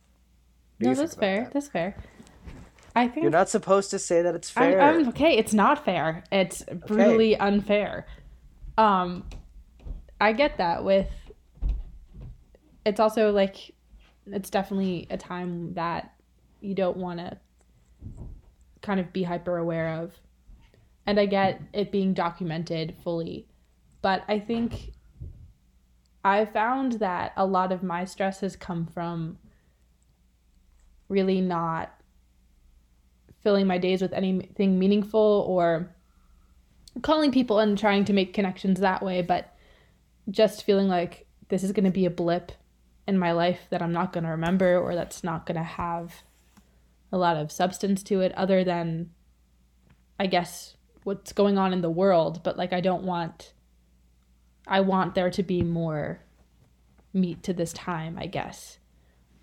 Do 0.78 0.88
No, 0.88 0.94
that's 0.94 1.14
fair. 1.14 1.44
that? 1.44 1.54
That's 1.54 1.68
fair. 1.68 1.96
I 2.94 3.08
think 3.08 3.22
You're 3.22 3.30
not 3.30 3.48
supposed 3.48 3.90
to 3.90 3.98
say 3.98 4.20
that 4.22 4.34
it's 4.34 4.50
fair. 4.50 4.78
I'm 4.80 5.08
okay. 5.08 5.38
It's 5.38 5.54
not 5.54 5.84
fair. 5.84 6.22
It's 6.30 6.62
brutally 6.87 7.34
unfair. 7.37 8.06
Um, 8.76 9.25
I 10.20 10.32
get 10.32 10.58
that. 10.58 10.84
With 10.84 11.08
it's 12.84 13.00
also 13.00 13.32
like 13.32 13.75
it's 14.26 14.50
definitely 14.50 15.06
a 15.10 15.16
time 15.16 15.72
that 15.75 16.12
you 16.60 16.75
don't 16.75 16.98
want 16.98 17.20
to 17.20 17.38
kind 18.82 19.00
of 19.00 19.12
be 19.14 19.22
hyper 19.22 19.56
aware 19.56 20.02
of, 20.02 20.12
and 21.09 21.19
I 21.19 21.25
get 21.25 21.62
it 21.73 21.91
being 21.91 22.12
documented 22.12 22.95
fully, 23.03 23.47
but 24.03 24.25
I 24.29 24.38
think 24.38 24.93
I 26.23 26.45
found 26.45 27.00
that 27.00 27.33
a 27.35 27.47
lot 27.47 27.73
of 27.73 27.83
my 27.83 28.05
stress 28.05 28.41
has 28.41 28.57
come 28.57 28.85
from 28.85 29.38
really 31.09 31.41
not 31.41 31.99
filling 33.43 33.67
my 33.67 33.79
days 33.79 34.03
with 34.03 34.12
anything 34.12 34.79
meaningful 34.79 35.47
or 35.49 35.88
calling 37.00 37.33
people 37.33 37.59
and 37.59 37.79
trying 37.79 38.05
to 38.05 38.12
make 38.12 38.35
connections 38.35 38.81
that 38.81 39.03
way, 39.03 39.23
but 39.23 39.57
just 40.31 40.62
feeling 40.62 40.88
like 40.88 41.27
this 41.49 41.65
is 41.65 41.73
going 41.73 41.85
to 41.85 41.91
be 41.91 42.05
a 42.05 42.11
blip 42.11 42.53
in 43.07 43.19
my 43.19 43.33
life 43.33 43.61
that 43.71 43.81
I'm 43.81 43.93
not 43.93 44.12
going 44.12 44.25
to 44.25 44.31
remember 44.31 44.77
or 44.77 44.95
that's 44.95 45.25
not 45.25 45.47
going 45.47 45.57
to 45.57 45.62
have 45.62 46.17
a 47.11 47.17
lot 47.17 47.38
of 47.38 47.50
substance 47.50 48.03
to 48.03 48.21
it 48.21 48.35
other 48.35 48.62
than 48.62 49.09
I 50.21 50.27
guess 50.27 50.75
what's 51.09 51.33
going 51.33 51.57
on 51.57 51.73
in 51.73 51.81
the 51.81 51.88
world, 51.88 52.43
but 52.43 52.59
like 52.59 52.75
I 52.75 52.83
don't 52.83 53.03
want 53.03 53.55
I 54.67 54.81
want 54.81 55.15
there 55.15 55.31
to 55.31 55.43
be 55.43 55.62
more 55.62 56.21
meat 57.15 57.43
to 57.45 57.55
this 57.55 57.73
time, 57.73 58.19
I 58.19 58.27
guess. 58.27 58.79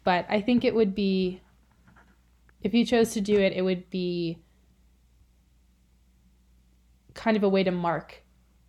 But 0.04 0.28
I 0.30 0.42
think 0.42 0.64
it 0.64 0.76
would 0.76 0.94
be 0.94 1.42
if 2.62 2.76
you 2.76 2.86
chose 2.86 3.14
to 3.14 3.22
do 3.22 3.40
it, 3.40 3.54
it 3.54 3.64
would 3.64 3.90
be 3.90 4.38
kind 7.16 7.36
of 7.36 7.42
a 7.42 7.50
way 7.50 7.64
to 7.64 7.72
mark 7.72 8.22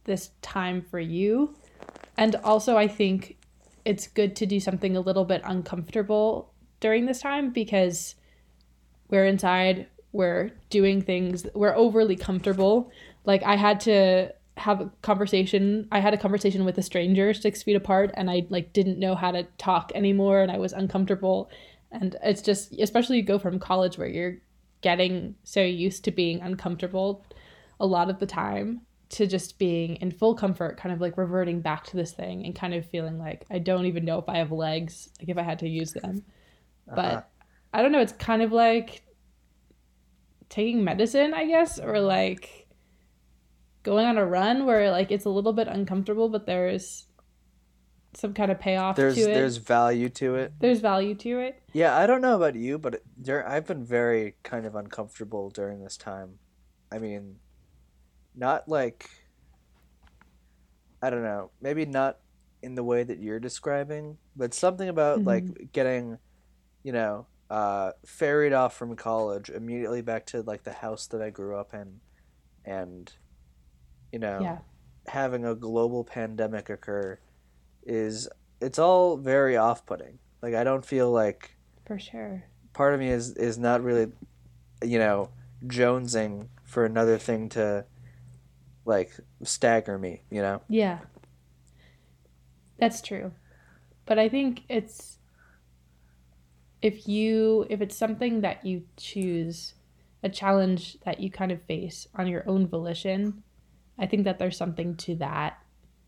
this 0.05 0.31
time 0.41 0.81
for 0.81 0.99
you. 0.99 1.55
And 2.17 2.35
also, 2.37 2.79
I 2.79 2.89
think 2.89 3.37
it's 3.85 4.07
good 4.07 4.35
to 4.37 4.47
do 4.47 4.59
something 4.59 4.97
a 4.97 5.01
little 5.01 5.27
bit 5.27 5.43
uncomfortable 5.45 6.55
during 6.81 7.05
this 7.05 7.21
time 7.21 7.51
because 7.51 8.15
we're 9.11 9.27
inside, 9.27 9.89
we're 10.17 10.51
doing 10.71 11.03
things, 11.03 11.47
we're 11.55 11.75
overly 11.75 12.17
comfortable. 12.17 12.91
Like, 13.25 13.43
I 13.43 13.57
had 13.57 13.81
to 13.81 14.33
have 14.59 14.81
a 14.81 14.91
conversation 15.03 15.87
i 15.93 16.01
had 16.01 16.15
a 16.15 16.17
conversation 16.17 16.65
with 16.65 16.79
a 16.79 16.83
stranger 16.83 17.35
six 17.35 17.63
feet 17.63 17.77
apart 17.77 18.11
and 18.15 18.31
i 18.31 18.43
like 18.49 18.73
didn't 18.73 18.99
know 18.99 19.15
how 19.15 19.31
to 19.31 19.43
talk 19.59 19.93
anymore 19.95 20.41
and 20.41 20.51
i 20.51 20.57
was 20.57 20.73
uncomfortable 20.73 21.51
and 21.93 22.17
it's 22.25 22.41
just 22.41 22.73
especially 22.79 23.19
you 23.19 23.23
go 23.23 23.39
from 23.39 23.59
college 23.59 23.99
where 23.99 24.09
you're 24.09 24.39
getting 24.81 25.35
so 25.45 25.61
used 25.61 26.05
to 26.05 26.11
being 26.11 26.41
uncomfortable 26.41 27.23
a 27.81 27.85
lot 27.87 28.09
of 28.09 28.19
the 28.19 28.25
time 28.25 28.81
to 29.11 29.27
just 29.27 29.59
being 29.59 29.97
in 29.97 30.11
full 30.11 30.35
comfort 30.35 30.79
kind 30.79 30.91
of 30.95 31.03
like 31.03 31.19
reverting 31.19 31.61
back 31.61 31.85
to 31.85 31.95
this 31.95 32.13
thing 32.13 32.43
and 32.47 32.55
kind 32.57 32.73
of 32.73 32.87
feeling 32.89 33.19
like 33.19 33.45
i 33.51 33.59
don't 33.59 33.85
even 33.85 34.07
know 34.07 34.19
if 34.19 34.27
i 34.27 34.39
have 34.39 34.51
legs 34.51 35.11
like 35.21 35.29
if 35.29 35.37
i 35.37 35.43
had 35.43 35.59
to 35.59 35.69
use 35.69 35.93
them 35.93 36.23
but 36.87 36.99
Uh-huh. 37.19 37.23
i 37.75 37.83
don't 37.83 37.93
know 37.93 38.01
it's 38.01 38.15
kind 38.15 38.41
of 38.41 38.53
like 38.53 39.03
taking 40.49 40.83
medicine 40.85 41.35
i 41.35 41.45
guess 41.47 41.79
or 41.79 42.01
like 42.01 42.67
going 43.83 44.07
on 44.07 44.17
a 44.19 44.25
run 44.27 44.65
where 44.67 44.91
like 44.91 45.11
it's 45.11 45.25
a 45.25 45.31
little 45.31 45.53
bit 45.53 45.69
uncomfortable 45.69 46.29
but 46.29 46.47
there's 46.47 47.07
some 48.15 48.33
kind 48.33 48.51
of 48.51 48.59
payoff 48.59 48.97
there's 48.97 49.15
to 49.17 49.31
it 49.31 49.35
there's 49.35 49.57
value 49.59 50.09
to 50.09 50.37
it. 50.37 50.53
there's 50.61 50.81
value 50.81 51.15
to 51.15 51.39
it 51.41 51.63
Yeah, 51.73 51.95
I 51.95 52.07
don't 52.07 52.23
know 52.23 52.35
about 52.37 52.55
you, 52.55 52.79
but 52.79 53.03
there, 53.19 53.47
I've 53.47 53.67
been 53.67 53.85
very 53.85 54.37
kind 54.43 54.65
of 54.65 54.75
uncomfortable 54.75 55.51
during 55.51 55.85
this 55.85 55.99
time. 55.99 56.39
I 56.91 56.99
mean, 56.99 57.37
not 58.35 58.67
like 58.67 59.11
I 61.03 61.11
don't 61.11 61.23
know, 61.23 61.51
maybe 61.61 61.85
not 61.85 62.19
in 62.63 62.75
the 62.75 62.83
way 62.83 63.05
that 63.05 63.19
you're 63.19 63.39
describing, 63.41 64.17
but 64.35 64.55
something 64.55 64.89
about 64.89 65.21
Mhm. 65.21 65.27
like 65.27 65.73
getting, 65.73 66.19
you 66.83 66.93
know, 66.93 67.27
uh, 67.51 67.93
ferried 68.05 68.53
off 68.53 68.77
from 68.77 68.97
college 68.97 69.51
immediately 69.51 70.03
back 70.03 70.27
to 70.27 70.43
like 70.43 70.65
the 70.65 70.73
house 70.73 71.07
that 71.09 71.23
I 71.23 71.31
grew 71.31 71.57
up 71.57 71.75
in, 71.75 72.01
and 72.65 73.13
you 74.13 74.19
know, 74.19 74.41
yeah 74.41 74.59
having 75.09 75.45
a 75.45 75.55
global 75.55 76.05
pandemic 76.05 76.69
occur 76.71 77.19
is 77.85 78.29
it's 78.61 78.79
all 78.79 79.17
very 79.17 79.57
off-putting. 79.57 80.19
Like 80.43 80.55
I 80.55 80.65
don't 80.65 80.85
feel 80.85 81.11
like 81.11 81.57
for 81.87 81.99
sure 81.99 82.45
part 82.73 82.95
of 82.95 83.01
me 83.01 83.09
is 83.09 83.33
is 83.37 83.57
not 83.59 83.83
really 83.83 84.11
you 84.85 84.99
know 84.99 85.31
jonesing 85.67 86.49
for 86.65 86.85
another 86.85 87.17
thing 87.17 87.49
to 87.49 87.85
like 88.85 89.13
stagger 89.43 89.99
me 89.99 90.23
you 90.31 90.43
know 90.43 90.61
Yeah. 90.69 90.99
That's 92.79 93.01
true. 93.01 93.33
But 94.05 94.19
I 94.19 94.29
think 94.29 94.65
it's 94.69 95.19
if 96.83 97.09
you 97.09 97.67
if 97.71 97.81
it's 97.81 97.97
something 97.97 98.43
that 98.43 98.65
you 98.65 98.83
choose 98.97 99.75
a 100.23 100.29
challenge 100.29 100.99
that 101.05 101.21
you 101.21 101.31
kind 101.31 101.53
of 101.53 101.63
face 101.63 102.09
on 102.15 102.27
your 102.27 102.49
own 102.49 102.67
volition, 102.67 103.43
I 103.99 104.07
think 104.07 104.25
that 104.25 104.39
there's 104.39 104.57
something 104.57 104.97
to 104.97 105.15
that 105.17 105.59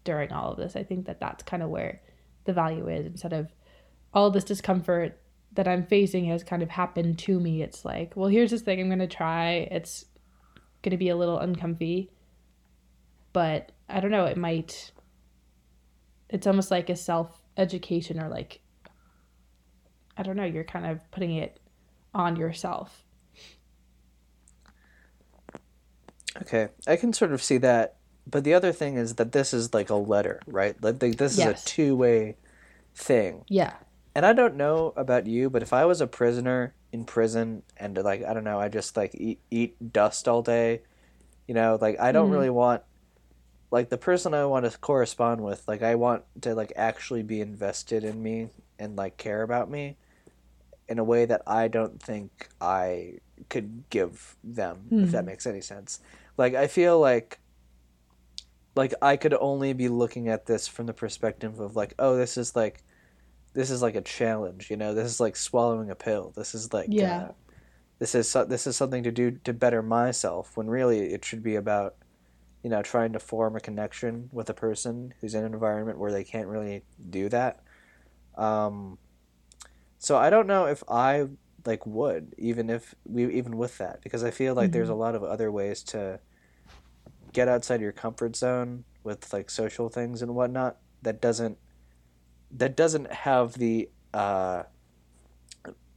during 0.04 0.32
all 0.32 0.52
of 0.52 0.58
this. 0.58 0.76
I 0.76 0.82
think 0.82 1.06
that 1.06 1.20
that's 1.20 1.42
kind 1.42 1.62
of 1.62 1.70
where 1.70 2.00
the 2.44 2.52
value 2.52 2.88
is 2.88 3.06
instead 3.06 3.32
of 3.32 3.52
all 4.14 4.30
this 4.30 4.44
discomfort 4.44 5.20
that 5.52 5.68
I'm 5.68 5.86
facing 5.86 6.26
has 6.26 6.42
kind 6.42 6.62
of 6.62 6.70
happened 6.70 7.18
to 7.20 7.38
me. 7.38 7.62
It's 7.62 7.84
like, 7.84 8.12
well, 8.16 8.28
here's 8.28 8.50
this 8.50 8.62
thing 8.62 8.80
I'm 8.80 8.88
going 8.88 8.98
to 8.98 9.06
try. 9.06 9.68
It's 9.70 10.06
going 10.82 10.92
to 10.92 10.96
be 10.96 11.08
a 11.08 11.16
little 11.16 11.38
uncomfy 11.38 12.10
but 13.32 13.72
I 13.88 14.00
don't 14.00 14.10
know, 14.10 14.24
it 14.24 14.36
might 14.36 14.90
it's 16.28 16.46
almost 16.46 16.70
like 16.70 16.90
a 16.90 16.96
self 16.96 17.40
education 17.56 18.20
or 18.20 18.28
like 18.28 18.60
I 20.18 20.22
don't 20.24 20.36
know, 20.36 20.44
you're 20.44 20.64
kind 20.64 20.84
of 20.86 20.98
putting 21.12 21.36
it 21.36 21.58
on 22.14 22.36
yourself. 22.36 23.04
okay 26.42 26.68
i 26.86 26.94
can 26.94 27.12
sort 27.12 27.32
of 27.32 27.42
see 27.42 27.58
that 27.58 27.96
but 28.26 28.44
the 28.44 28.54
other 28.54 28.70
thing 28.72 28.96
is 28.96 29.14
that 29.16 29.32
this 29.32 29.52
is 29.52 29.74
like 29.74 29.90
a 29.90 29.94
letter 29.96 30.40
right 30.46 30.80
like 30.82 31.00
th- 31.00 31.16
this 31.16 31.36
Yes. 31.36 31.58
is 31.58 31.62
a 31.64 31.66
two-way 31.66 32.36
thing 32.94 33.44
Yeah. 33.48 33.72
and 34.14 34.24
i 34.24 34.32
don't 34.32 34.54
know 34.54 34.92
about 34.96 35.26
you 35.26 35.50
but 35.50 35.62
if 35.62 35.72
i 35.72 35.84
was 35.84 36.00
a 36.00 36.06
prisoner 36.06 36.74
in 36.92 37.04
prison 37.04 37.62
and 37.76 37.96
like 37.96 38.22
i 38.24 38.32
don't 38.34 38.44
know 38.44 38.60
i 38.60 38.68
just 38.68 38.96
like 38.96 39.14
eat, 39.14 39.40
eat 39.50 39.92
dust 39.92 40.28
all 40.28 40.42
day 40.42 40.82
you 41.48 41.54
know 41.54 41.76
like 41.80 41.98
i 41.98 42.12
don't 42.12 42.28
Mhm. 42.28 42.32
really 42.34 42.50
want 42.50 42.82
like 43.72 43.88
the 43.88 43.98
person 43.98 44.32
i 44.32 44.44
want 44.44 44.70
to 44.70 44.78
correspond 44.78 45.40
with 45.42 45.66
like 45.66 45.82
i 45.82 45.94
want 45.96 46.22
to 46.42 46.54
like 46.54 46.72
actually 46.76 47.22
be 47.24 47.40
invested 47.40 48.04
in 48.04 48.22
me 48.22 48.48
and 48.78 48.94
like 48.96 49.16
care 49.16 49.42
about 49.42 49.68
me 49.70 49.96
in 50.88 50.98
a 50.98 51.04
way 51.04 51.24
that 51.26 51.42
i 51.46 51.68
don't 51.68 52.02
think 52.02 52.48
i 52.60 53.14
could 53.50 53.84
give 53.90 54.36
them 54.44 54.94
if 55.00 55.10
that 55.12 55.24
Mhm. 55.24 55.26
makes 55.26 55.46
any 55.46 55.60
sense 55.60 56.00
like 56.36 56.54
i 56.54 56.66
feel 56.66 56.98
like 57.00 57.40
like 58.76 58.94
i 59.02 59.16
could 59.16 59.34
only 59.34 59.72
be 59.72 59.88
looking 59.88 60.28
at 60.28 60.46
this 60.46 60.68
from 60.68 60.86
the 60.86 60.92
perspective 60.94 61.58
of 61.60 61.76
like 61.76 61.94
oh 61.98 62.16
this 62.16 62.36
is 62.36 62.54
like 62.54 62.82
this 63.54 63.70
is 63.70 63.82
like 63.82 63.96
a 63.96 64.02
challenge 64.02 64.70
you 64.70 64.76
know 64.76 64.94
this 64.94 65.06
is 65.10 65.20
like 65.20 65.36
swallowing 65.36 65.90
a 65.90 65.94
pill 65.94 66.32
this 66.36 66.54
is 66.54 66.72
like 66.72 66.88
Yeah. 66.92 67.28
uh, 67.30 67.32
this 67.98 68.14
is 68.14 68.28
so, 68.28 68.44
this 68.44 68.66
is 68.66 68.76
something 68.76 69.02
to 69.04 69.10
do 69.12 69.32
to 69.32 69.52
better 69.52 69.82
myself 69.82 70.56
when 70.56 70.68
really 70.68 71.12
it 71.12 71.24
should 71.24 71.42
be 71.42 71.56
about 71.56 71.96
you 72.62 72.70
know 72.70 72.82
trying 72.82 73.12
to 73.12 73.18
form 73.20 73.56
a 73.56 73.60
connection 73.60 74.28
with 74.32 74.50
a 74.50 74.54
person 74.54 75.14
who's 75.20 75.34
in 75.34 75.44
an 75.44 75.54
environment 75.54 75.98
where 75.98 76.12
they 76.12 76.24
can't 76.24 76.48
really 76.48 76.84
do 77.10 77.28
that 77.28 77.60
um 78.36 78.98
so 79.98 80.16
i 80.16 80.30
don't 80.30 80.46
know 80.46 80.66
if 80.66 80.82
i 80.88 81.26
like 81.66 81.84
would 81.86 82.34
even 82.38 82.70
if 82.70 82.94
we 83.04 83.32
even 83.34 83.56
with 83.56 83.78
that 83.78 84.00
because 84.02 84.24
i 84.24 84.30
feel 84.30 84.54
like 84.54 84.70
there's 84.72 84.88
a 84.88 84.94
lot 84.94 85.14
of 85.14 85.22
other 85.22 85.50
ways 85.50 85.82
to 85.82 86.18
get 87.32 87.48
outside 87.48 87.80
your 87.80 87.92
comfort 87.92 88.36
zone 88.36 88.84
with 89.04 89.32
like 89.32 89.50
social 89.50 89.88
things 89.88 90.22
and 90.22 90.34
whatnot 90.34 90.76
that 91.02 91.20
doesn't 91.20 91.58
that 92.50 92.76
doesn't 92.76 93.12
have 93.12 93.54
the 93.54 93.88
uh 94.14 94.62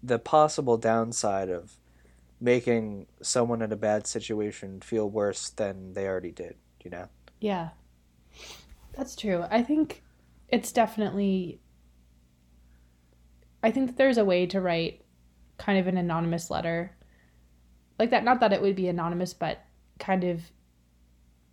the 0.03 0.19
possible 0.19 0.77
downside 0.77 1.49
of 1.49 1.77
making 2.39 3.05
someone 3.21 3.61
in 3.61 3.71
a 3.71 3.75
bad 3.75 4.07
situation 4.07 4.81
feel 4.81 5.09
worse 5.09 5.49
than 5.49 5.93
they 5.93 6.07
already 6.07 6.31
did 6.31 6.55
you 6.83 6.89
know 6.89 7.07
Yeah. 7.39 7.69
That's 8.93 9.15
true. 9.15 9.45
I 9.49 9.63
think 9.63 10.03
it's 10.49 10.71
definitely 10.71 11.59
I 13.63 13.71
think 13.71 13.87
that 13.87 13.97
there's 13.97 14.17
a 14.17 14.25
way 14.25 14.45
to 14.47 14.61
write 14.61 15.05
kind 15.57 15.79
of 15.79 15.87
an 15.87 15.97
anonymous 15.97 16.49
letter. 16.49 16.95
Like 17.99 18.09
that 18.09 18.23
not 18.23 18.39
that 18.39 18.53
it 18.53 18.61
would 18.61 18.75
be 18.75 18.87
anonymous, 18.87 19.33
but 19.33 19.63
kind 19.99 20.23
of 20.23 20.41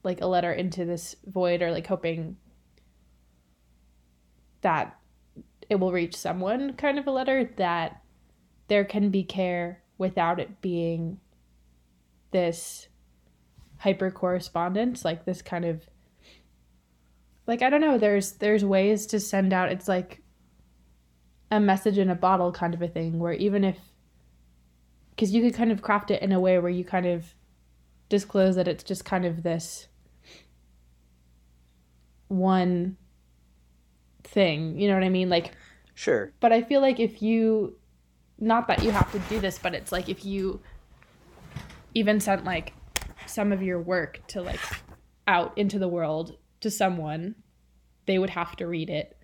like 0.02 0.20
a 0.20 0.26
letter 0.26 0.52
into 0.52 0.84
this 0.84 1.16
void 1.26 1.60
or 1.60 1.70
like 1.70 1.86
hoping 1.86 2.36
that 4.62 4.98
it 5.68 5.76
will 5.76 5.92
reach 5.92 6.16
someone 6.16 6.72
kind 6.74 6.98
of 6.98 7.06
a 7.06 7.10
letter 7.10 7.44
that 7.56 8.02
there 8.68 8.84
can 8.84 9.10
be 9.10 9.22
care 9.22 9.82
without 9.98 10.40
it 10.40 10.60
being 10.60 11.20
this 12.30 12.88
hyper 13.78 14.10
correspondence 14.10 15.04
like 15.04 15.24
this 15.24 15.42
kind 15.42 15.64
of 15.64 15.82
like 17.46 17.62
i 17.62 17.70
don't 17.70 17.80
know 17.80 17.98
there's 17.98 18.32
there's 18.32 18.64
ways 18.64 19.06
to 19.06 19.20
send 19.20 19.52
out 19.52 19.70
it's 19.70 19.88
like 19.88 20.22
a 21.50 21.60
message 21.60 21.98
in 21.98 22.10
a 22.10 22.14
bottle 22.14 22.52
kind 22.52 22.74
of 22.74 22.82
a 22.82 22.88
thing 22.88 23.18
where 23.18 23.32
even 23.32 23.64
if 23.64 23.78
because 25.10 25.32
you 25.32 25.42
could 25.42 25.54
kind 25.54 25.72
of 25.72 25.82
craft 25.82 26.10
it 26.10 26.22
in 26.22 26.32
a 26.32 26.38
way 26.38 26.58
where 26.58 26.70
you 26.70 26.84
kind 26.84 27.06
of 27.06 27.34
disclose 28.08 28.56
that 28.56 28.68
it's 28.68 28.84
just 28.84 29.04
kind 29.04 29.24
of 29.24 29.42
this 29.42 29.88
one 32.28 32.96
thing 34.22 34.78
you 34.78 34.86
know 34.86 34.94
what 34.94 35.02
i 35.02 35.08
mean 35.08 35.28
like 35.28 35.52
Sure. 35.98 36.32
but 36.38 36.52
I 36.52 36.62
feel 36.62 36.80
like 36.80 37.00
if 37.00 37.22
you, 37.22 37.74
not 38.38 38.68
that 38.68 38.84
you 38.84 38.92
have 38.92 39.10
to 39.10 39.18
do 39.28 39.40
this, 39.40 39.58
but 39.58 39.74
it's 39.74 39.90
like 39.90 40.08
if 40.08 40.24
you 40.24 40.60
even 41.92 42.20
sent 42.20 42.44
like 42.44 42.72
some 43.26 43.50
of 43.50 43.64
your 43.64 43.80
work 43.80 44.20
to 44.28 44.40
like 44.40 44.60
out 45.26 45.58
into 45.58 45.76
the 45.76 45.88
world 45.88 46.36
to 46.60 46.70
someone, 46.70 47.34
they 48.06 48.16
would 48.16 48.30
have 48.30 48.54
to 48.58 48.68
read 48.68 48.90
it. 48.90 49.18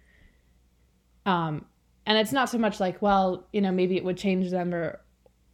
Um, 1.25 1.67
and 2.07 2.19
it's 2.19 2.33
not 2.33 2.49
so 2.49 2.59
much 2.59 2.81
like, 2.81 3.01
well, 3.01 3.47
you 3.53 3.61
know, 3.61 3.73
maybe 3.73 3.97
it 3.97 4.05
would 4.05 4.17
change 4.17 4.51
them 4.51 4.75
or, 4.75 5.01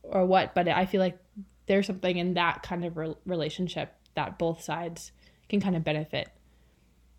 or 0.02 0.26
what, 0.26 0.54
but 0.54 0.68
I 0.68 0.86
feel 0.86 1.00
like 1.00 1.18
there's 1.66 1.86
something 1.86 2.16
in 2.16 2.34
that 2.34 2.62
kind 2.62 2.84
of 2.84 2.96
re- 2.96 3.14
relationship 3.24 3.94
that 4.14 4.38
both 4.38 4.62
sides 4.62 5.12
can 5.48 5.60
kind 5.60 5.76
of 5.76 5.84
benefit 5.84 6.28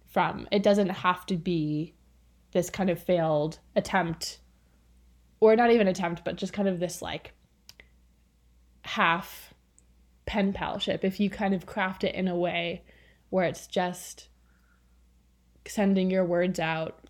from. 0.08 0.48
It 0.52 0.64
doesn't 0.64 0.90
have 0.90 1.26
to 1.28 1.38
be 1.38 1.94
this 2.52 2.70
kind 2.70 2.90
of 2.90 3.02
failed 3.02 3.60
attempt 3.76 4.40
or 5.40 5.56
not 5.56 5.72
even 5.72 5.88
attempt 5.88 6.24
but 6.24 6.36
just 6.36 6.54
kind 6.54 6.68
of 6.68 6.80
this 6.80 7.02
like 7.02 7.34
half 8.84 9.54
pen 10.26 10.54
palship 10.54 11.04
if 11.04 11.20
you 11.20 11.30
kind 11.30 11.54
of 11.54 11.66
craft 11.66 12.04
it 12.04 12.16
in 12.16 12.28
a 12.28 12.36
way 12.36 12.84
where 13.30 13.46
it's 13.46 13.68
just 13.68 14.28
sending 15.66 16.10
your 16.10 16.26
words 16.26 16.60
out 16.60 17.01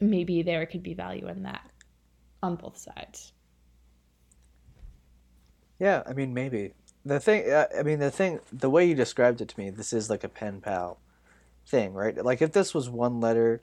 maybe 0.00 0.42
there 0.42 0.66
could 0.66 0.82
be 0.82 0.94
value 0.94 1.28
in 1.28 1.42
that 1.44 1.70
on 2.42 2.56
both 2.56 2.76
sides 2.78 3.32
Yeah, 5.78 6.02
I 6.06 6.12
mean 6.12 6.34
maybe 6.34 6.74
the 7.04 7.20
thing. 7.20 7.50
uh, 7.50 7.66
I 7.78 7.82
mean 7.82 7.98
the 8.00 8.10
thing. 8.10 8.40
The 8.52 8.70
way 8.70 8.86
you 8.86 8.94
described 8.94 9.40
it 9.40 9.48
to 9.50 9.60
me, 9.60 9.70
this 9.70 9.92
is 9.92 10.10
like 10.10 10.24
a 10.24 10.28
pen 10.28 10.60
pal 10.60 11.00
thing, 11.66 11.94
right? 11.94 12.16
Like 12.24 12.42
if 12.42 12.52
this 12.52 12.74
was 12.74 12.90
one 12.90 13.20
letter. 13.20 13.62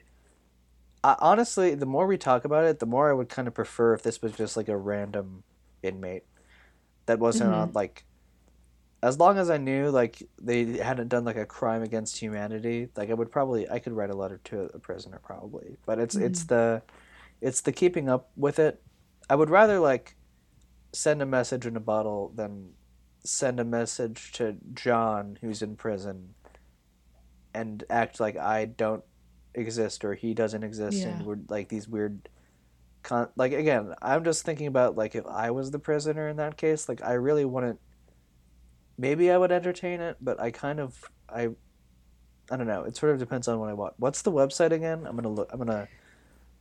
I, 1.04 1.16
honestly, 1.20 1.74
the 1.74 1.86
more 1.86 2.06
we 2.06 2.18
talk 2.18 2.44
about 2.44 2.64
it, 2.64 2.78
the 2.80 2.86
more 2.86 3.10
I 3.10 3.14
would 3.14 3.28
kind 3.28 3.48
of 3.48 3.54
prefer 3.54 3.94
if 3.94 4.02
this 4.02 4.22
was 4.22 4.32
just 4.32 4.56
like 4.56 4.68
a 4.68 4.76
random 4.76 5.44
inmate 5.82 6.24
that 7.06 7.20
wasn't 7.20 7.52
on 7.54 7.72
like. 7.74 8.05
As 9.02 9.18
long 9.18 9.38
as 9.38 9.50
I 9.50 9.58
knew 9.58 9.90
like 9.90 10.22
they 10.40 10.78
hadn't 10.78 11.08
done 11.08 11.24
like 11.24 11.36
a 11.36 11.46
crime 11.46 11.82
against 11.82 12.18
humanity, 12.18 12.88
like 12.96 13.10
I 13.10 13.14
would 13.14 13.30
probably 13.30 13.68
I 13.68 13.78
could 13.78 13.92
write 13.92 14.10
a 14.10 14.16
letter 14.16 14.40
to 14.44 14.70
a 14.74 14.78
prisoner 14.78 15.20
probably. 15.22 15.76
But 15.84 15.98
it's 15.98 16.16
it's 16.16 16.44
mm-hmm. 16.44 16.54
the, 16.54 16.82
it's 17.40 17.60
the 17.60 17.72
keeping 17.72 18.08
up 18.08 18.30
with 18.36 18.58
it. 18.58 18.82
I 19.28 19.34
would 19.34 19.50
rather 19.50 19.78
like 19.78 20.16
send 20.92 21.20
a 21.20 21.26
message 21.26 21.66
in 21.66 21.76
a 21.76 21.80
bottle 21.80 22.32
than 22.34 22.70
send 23.24 23.60
a 23.60 23.64
message 23.64 24.32
to 24.32 24.56
John 24.72 25.38
who's 25.40 25.62
in 25.62 25.76
prison 25.76 26.34
and 27.54 27.84
act 27.90 28.20
like 28.20 28.36
I 28.36 28.66
don't 28.66 29.04
exist 29.54 30.04
or 30.04 30.14
he 30.14 30.34
doesn't 30.34 30.62
exist 30.62 30.98
Yeah. 30.98 31.08
and 31.08 31.26
we're 31.26 31.38
like 31.48 31.68
these 31.68 31.88
weird 31.88 32.28
con- 33.02 33.30
like 33.36 33.52
again 33.52 33.94
I'm 34.00 34.24
just 34.24 34.44
thinking 34.44 34.66
about 34.66 34.96
like 34.96 35.14
if 35.14 35.26
I 35.26 35.50
was 35.50 35.70
the 35.70 35.78
prisoner 35.78 36.28
in 36.28 36.36
that 36.36 36.56
case 36.56 36.88
like 36.88 37.02
I 37.02 37.14
really 37.14 37.44
wouldn't 37.44 37.80
maybe 38.98 39.30
I 39.30 39.38
would 39.38 39.52
entertain 39.52 40.00
it 40.00 40.16
but 40.20 40.40
I 40.40 40.50
kind 40.50 40.80
of 40.80 41.04
I 41.28 41.50
I 42.50 42.56
don't 42.56 42.66
know 42.66 42.84
it 42.84 42.96
sort 42.96 43.12
of 43.12 43.18
depends 43.18 43.48
on 43.48 43.58
what 43.58 43.68
I 43.68 43.72
want 43.72 43.94
what's 43.98 44.22
the 44.22 44.32
website 44.32 44.72
again 44.72 45.06
I'm 45.06 45.16
gonna 45.16 45.28
look 45.28 45.50
I'm 45.52 45.58
gonna 45.58 45.88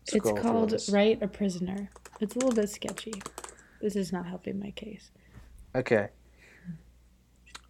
it's 0.07 0.31
called 0.41 0.73
write 0.91 1.21
a 1.21 1.27
prisoner 1.27 1.89
it's 2.19 2.35
a 2.35 2.39
little 2.39 2.53
bit 2.53 2.69
sketchy 2.69 3.13
this 3.81 3.95
is 3.95 4.11
not 4.11 4.25
helping 4.25 4.59
my 4.59 4.71
case 4.71 5.11
Okay. 5.75 6.07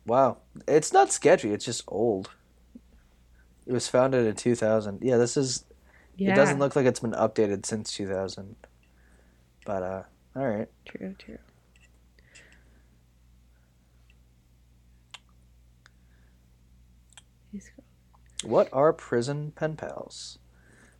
Wow. 0.05 0.37
It's 0.67 0.93
not 0.93 1.11
sketchy, 1.11 1.51
it's 1.51 1.65
just 1.65 1.83
old. 1.87 2.29
It 3.65 3.73
was 3.73 3.87
founded 3.87 4.27
in 4.27 4.35
2000. 4.35 4.99
Yeah, 5.01 5.17
this 5.17 5.35
is 5.35 5.65
yeah 6.17 6.31
it 6.31 6.35
doesn't 6.35 6.59
look 6.59 6.75
like 6.75 6.85
it's 6.85 6.99
been 6.99 7.13
updated 7.13 7.65
since 7.65 7.91
2000. 7.93 8.55
But 9.65 9.83
uh 9.83 10.03
all 10.35 10.47
right. 10.47 10.67
true 10.85 11.15
true 11.17 11.39
He's 17.51 17.71
cool. 17.75 17.85
What 18.45 18.69
are 18.71 18.93
prison 18.93 19.51
pen 19.55 19.75
pals? 19.75 20.37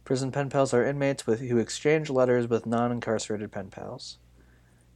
Prison 0.04 0.32
pen 0.32 0.50
pals 0.50 0.74
are 0.74 0.84
inmates 0.86 1.28
with 1.28 1.42
who 1.42 1.60
exchange 1.60 2.10
letters 2.10 2.48
with 2.48 2.66
non-incarcerated 2.66 3.52
pen 3.52 3.70
pals. 3.70 4.18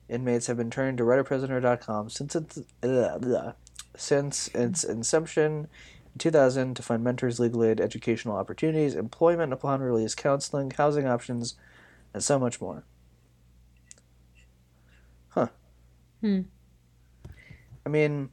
Inmates 0.08 0.48
have 0.48 0.58
been 0.58 0.72
turning 0.72 0.98
to 0.98 1.04
writeaprisoner.com 1.04 2.10
since 2.10 2.36
its 2.36 2.58
uh, 2.82 3.20
blah, 3.20 3.54
since 3.96 4.48
its 4.50 4.84
inception 4.84 5.68
in 6.14 6.18
2000 6.18 6.76
to 6.76 6.82
find 6.82 7.04
mentors, 7.04 7.40
legal 7.40 7.64
aid, 7.64 7.80
educational 7.80 8.36
opportunities, 8.36 8.96
employment 8.96 9.54
upon 9.54 9.82
release, 9.82 10.16
counseling, 10.16 10.72
housing 10.72 11.08
options, 11.08 11.54
and 12.16 12.24
so 12.24 12.40
much 12.40 12.60
more. 12.60 12.84
Huh. 15.30 15.50
Hmm. 16.22 16.42
I 17.86 17.90
mean, 17.90 18.30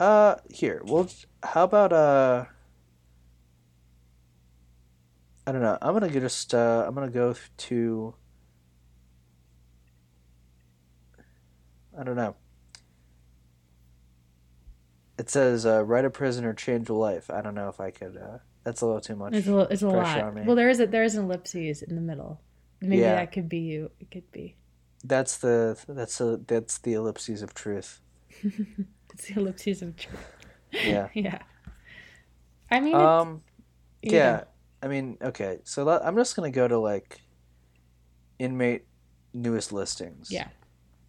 uh, 0.00 0.36
here. 0.50 0.82
Well, 0.84 1.08
how 1.42 1.64
about 1.64 1.92
uh? 1.92 2.44
I 5.46 5.52
don't 5.52 5.62
know. 5.62 5.78
I'm 5.80 5.94
gonna 5.94 6.10
go 6.10 6.20
just 6.20 6.54
uh, 6.54 6.84
I'm 6.86 6.94
gonna 6.94 7.10
go 7.10 7.34
to. 7.56 8.14
I 11.98 12.04
don't 12.04 12.16
know. 12.16 12.36
It 15.18 15.30
says 15.30 15.66
uh, 15.66 15.84
"write 15.84 16.04
a 16.04 16.10
prisoner, 16.10 16.52
change 16.52 16.88
a 16.88 16.94
life." 16.94 17.30
I 17.30 17.40
don't 17.40 17.54
know 17.54 17.68
if 17.68 17.80
I 17.80 17.90
could. 17.90 18.16
Uh, 18.16 18.38
that's 18.62 18.82
a 18.82 18.86
little 18.86 19.00
too 19.00 19.16
much. 19.16 19.34
It's 19.34 19.48
a, 19.48 19.58
it's 19.70 19.82
a 19.82 19.88
lot. 19.88 20.34
Well, 20.44 20.54
there 20.54 20.68
is 20.68 20.80
a 20.80 20.86
there 20.86 21.02
is 21.04 21.14
an 21.16 21.24
ellipses 21.24 21.82
in 21.82 21.94
the 21.94 22.00
middle. 22.02 22.40
Maybe 22.80 22.98
Yeah. 22.98 23.16
that 23.16 23.32
could 23.32 23.48
be 23.48 23.58
you. 23.58 23.90
It 23.98 24.10
could 24.10 24.30
be. 24.30 24.54
That's 25.02 25.38
the 25.38 25.78
that's 25.88 26.20
a 26.20 26.36
that's 26.46 26.78
the 26.78 26.92
ellipses 26.92 27.42
of 27.42 27.54
truth. 27.54 28.00
It's 29.12 29.26
the 29.26 29.40
ellipses 29.40 29.82
of 29.82 29.96
truth. 29.96 30.18
Yeah. 30.72 31.08
yeah. 31.14 31.42
I 32.70 32.80
mean, 32.80 32.94
Um. 32.94 33.42
Yeah. 34.02 34.44
I 34.82 34.88
mean, 34.88 35.18
okay. 35.22 35.58
So 35.64 35.84
let, 35.84 36.04
I'm 36.04 36.16
just 36.16 36.36
gonna 36.36 36.50
go 36.50 36.68
to 36.68 36.78
like 36.78 37.20
inmate 38.38 38.84
newest 39.34 39.72
listings. 39.72 40.30
Yeah. 40.30 40.48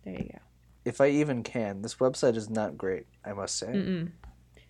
There 0.04 0.14
you 0.14 0.30
go. 0.32 0.40
If 0.86 1.02
I 1.02 1.10
even 1.10 1.44
can. 1.44 1.82
This 1.82 1.96
website 1.96 2.36
is 2.36 2.50
not 2.50 2.78
great. 2.78 3.06
I 3.24 3.34
must 3.34 3.58
say. 3.58 3.68
Mm-mm. 3.68 4.12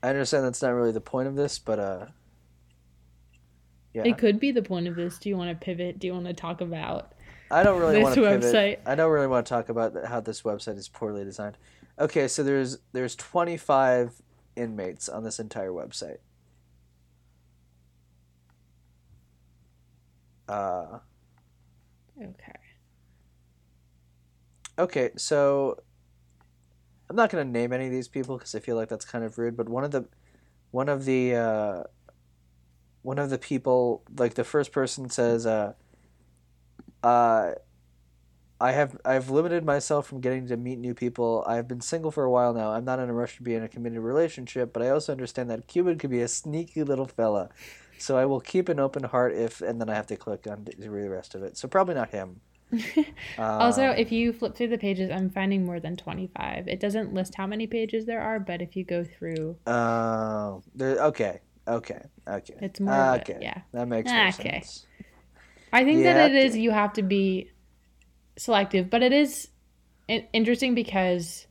I 0.02 0.10
understand 0.10 0.46
that's 0.46 0.62
not 0.62 0.70
really 0.72 0.92
the 0.92 1.02
point 1.02 1.28
of 1.28 1.36
this, 1.36 1.60
but 1.60 1.80
uh. 1.80 2.06
Yeah. 3.94 4.04
It 4.06 4.18
could 4.18 4.40
be 4.40 4.52
the 4.52 4.62
point 4.62 4.88
of 4.88 4.96
this. 4.96 5.18
Do 5.18 5.30
you 5.30 5.38
want 5.38 5.50
to 5.50 5.66
pivot? 5.66 5.98
Do 6.00 6.08
you 6.08 6.14
want 6.14 6.26
to 6.28 6.34
talk 6.34 6.62
about? 6.62 7.14
I 7.52 7.64
don't 7.64 7.80
really 7.80 7.96
this 7.96 8.04
want 8.04 8.16
to 8.16 8.22
pivot. 8.22 8.44
website. 8.44 8.78
I 8.86 8.96
don't 8.96 9.12
really 9.12 9.28
want 9.28 9.46
to 9.46 9.50
talk 9.50 9.70
about 9.70 9.96
how 10.06 10.20
this 10.20 10.44
website 10.44 10.78
is 10.78 10.88
poorly 10.88 11.24
designed. 11.24 11.58
Okay, 12.00 12.28
so 12.28 12.44
there's 12.44 12.80
there's 12.94 13.16
25 13.16 14.22
inmates 14.56 15.10
on 15.10 15.24
this 15.24 15.40
entire 15.40 15.72
website. 15.72 16.18
Uh, 20.48 21.00
Okay. 22.22 22.60
okay, 24.78 25.12
so 25.18 25.78
I'm 27.10 27.16
not 27.16 27.30
going 27.30 27.46
to 27.46 27.52
name 27.52 27.74
any 27.74 27.86
of 27.86 27.92
these 27.92 28.08
people 28.08 28.38
because 28.38 28.54
I 28.56 28.60
feel 28.60 28.76
like 28.76 28.90
that's 28.90 29.06
kind 29.06 29.24
of 29.24 29.38
rude. 29.38 29.58
But 29.58 29.68
one 29.70 29.84
of 29.84 29.92
the 29.92 30.08
one 30.72 30.90
of 30.90 31.06
the 31.06 31.36
uh, 31.36 31.84
one 33.02 33.18
of 33.20 33.30
the 33.30 33.38
people, 33.38 34.04
like 34.18 34.34
the 34.36 34.44
first 34.44 34.72
person 34.72 35.10
says, 35.10 35.46
uh, 35.46 35.74
uh, 37.04 37.52
I 38.62 38.74
have 38.74 38.98
I've 39.06 39.30
limited 39.30 39.64
myself 39.66 40.08
from 40.08 40.20
getting 40.22 40.48
to 40.48 40.58
meet 40.58 40.80
new 40.80 40.94
people. 40.94 41.44
I've 41.48 41.68
been 41.68 41.82
single 41.82 42.12
for 42.12 42.24
a 42.26 42.32
while 42.32 42.54
now. 42.54 42.72
I'm 42.74 42.84
not 42.86 43.00
in 43.00 43.10
a 43.10 43.14
rush 43.14 43.38
to 43.38 43.44
be 43.44 43.56
in 43.56 43.64
a 43.64 43.70
committed 43.70 44.00
relationship, 44.00 44.74
but 44.74 44.84
I 44.84 44.90
also 44.90 45.12
understand 45.14 45.50
that 45.50 45.68
Cupid 45.68 46.00
could 46.00 46.10
be 46.10 46.22
a 46.22 46.28
sneaky 46.28 46.84
little 46.84 47.06
fella. 47.08 47.50
So 47.98 48.18
I 48.18 48.26
will 48.26 48.42
keep 48.42 48.70
an 48.70 48.80
open 48.80 49.04
heart 49.04 49.34
if, 49.36 49.62
and 49.62 49.80
then 49.80 49.90
I 49.90 49.96
have 49.96 50.08
to 50.08 50.18
click 50.18 50.48
on 50.48 50.66
to 50.66 50.90
read 50.92 51.04
the 51.06 51.10
rest 51.10 51.36
of 51.36 51.44
it. 51.44 51.58
So 51.58 51.68
probably 51.68 51.96
not 51.96 52.12
him. 52.12 52.42
also, 53.60 53.90
Um, 53.90 53.92
if 53.92 54.12
you 54.12 54.32
flip 54.34 54.56
through 54.56 54.68
the 54.70 54.78
pages, 54.78 55.10
I'm 55.10 55.30
finding 55.30 55.66
more 55.66 55.80
than 55.80 55.96
25. 55.96 56.68
It 56.68 56.80
doesn't 56.80 57.14
list 57.14 57.36
how 57.36 57.48
many 57.48 57.68
pages 57.68 58.06
there 58.06 58.22
are, 58.22 58.40
but 58.40 58.62
if 58.62 58.76
you 58.76 58.84
go 58.84 59.04
through, 59.04 59.58
Oh, 59.66 60.64
there. 60.76 60.98
Okay, 61.06 61.42
okay, 61.68 62.02
okay. 62.28 62.56
It's 62.62 62.80
more 62.80 63.06
a- 63.06 63.16
okay. 63.16 63.40
yeah. 63.42 63.62
that 63.72 63.88
makes 63.88 64.16
more 64.16 64.30
Okay. 64.30 64.30
sense. 64.30 64.88
I 65.74 65.84
think 65.84 66.04
Yeah, 66.04 66.14
that 66.14 66.32
it 66.32 66.36
is 66.36 66.56
okay. 66.56 66.60
you 66.60 66.72
have 66.72 66.94
to 66.94 67.04
be 67.04 67.52
selective, 68.40 68.90
but 68.90 69.04
it 69.04 69.12
is 69.12 69.50
interesting 70.08 70.74
because 70.74 71.46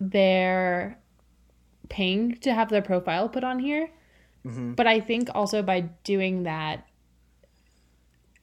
they're 0.00 0.98
paying 1.88 2.36
to 2.36 2.54
have 2.54 2.70
their 2.70 2.82
profile 2.82 3.28
put 3.28 3.44
on 3.44 3.58
here. 3.58 3.90
hmm 4.44 4.72
But 4.74 4.86
I 4.86 5.00
think 5.00 5.28
also 5.34 5.62
by 5.62 5.80
doing 6.04 6.44
that, 6.44 6.86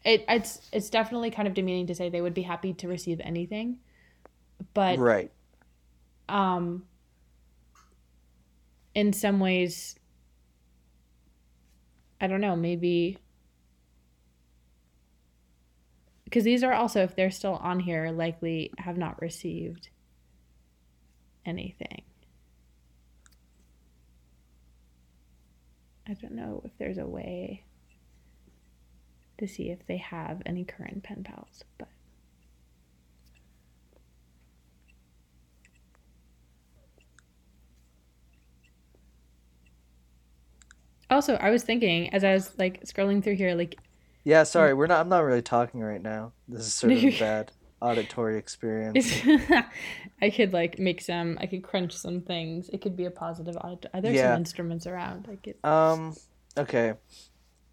it 0.03 0.25
it's 0.27 0.69
it's 0.71 0.89
definitely 0.89 1.31
kind 1.31 1.47
of 1.47 1.53
demeaning 1.53 1.87
to 1.87 1.95
say 1.95 2.09
they 2.09 2.21
would 2.21 2.33
be 2.33 2.43
happy 2.43 2.73
to 2.73 2.87
receive 2.87 3.19
anything, 3.23 3.79
but 4.73 4.99
Right. 4.99 5.31
um, 6.29 6.85
in 8.93 9.13
some 9.13 9.39
ways, 9.39 9.95
I 12.19 12.27
don't 12.27 12.41
know, 12.41 12.55
maybe 12.55 13.17
because 16.27 16.43
these 16.43 16.61
are 16.61 16.73
also, 16.73 17.03
if 17.03 17.15
they're 17.15 17.31
still 17.31 17.53
on 17.53 17.79
here, 17.79 18.11
likely 18.11 18.69
have 18.79 18.97
not 18.97 19.21
received 19.21 19.87
anything. 21.45 22.01
I 26.05 26.15
don't 26.15 26.33
know 26.33 26.61
if 26.65 26.71
there's 26.77 26.97
a 26.97 27.05
way 27.05 27.63
to 29.37 29.47
see 29.47 29.69
if 29.69 29.87
they 29.87 29.95
have 29.95 30.41
any 30.45 30.65
current 30.65 31.01
pen 31.01 31.23
pals, 31.23 31.63
but. 31.77 31.87
Also, 41.09 41.35
I 41.35 41.51
was 41.51 41.63
thinking 41.63 42.13
as 42.13 42.25
I 42.25 42.33
was 42.33 42.51
like 42.59 42.83
scrolling 42.83 43.23
through 43.23 43.35
here, 43.35 43.55
like 43.55 43.77
Yeah. 44.27 44.43
Sorry, 44.43 44.73
we're 44.73 44.87
not. 44.87 44.99
I'm 44.99 45.07
not 45.09 45.23
really 45.23 45.41
talking 45.41 45.79
right 45.79 46.01
now. 46.01 46.33
This 46.49 46.67
is 46.67 46.73
sort 46.73 46.91
of 46.93 47.03
a 47.03 47.19
bad 47.19 47.51
auditory 47.81 48.37
experience. 48.37 49.21
I 50.21 50.29
could 50.29 50.51
like 50.51 50.77
make 50.79 50.99
some, 51.01 51.37
I 51.39 51.45
could 51.45 51.63
crunch 51.63 51.93
some 51.95 52.21
things. 52.21 52.69
It 52.73 52.81
could 52.81 52.97
be 52.97 53.05
a 53.05 53.11
positive 53.11 53.55
audit. 53.63 53.89
Are 53.93 54.01
there 54.01 54.11
Yeah. 54.11 54.31
some 54.33 54.39
instruments 54.41 54.85
around? 54.85 55.27
I 55.31 55.35
could. 55.37 55.55
Um. 55.63 56.15
Okay. 56.57 56.95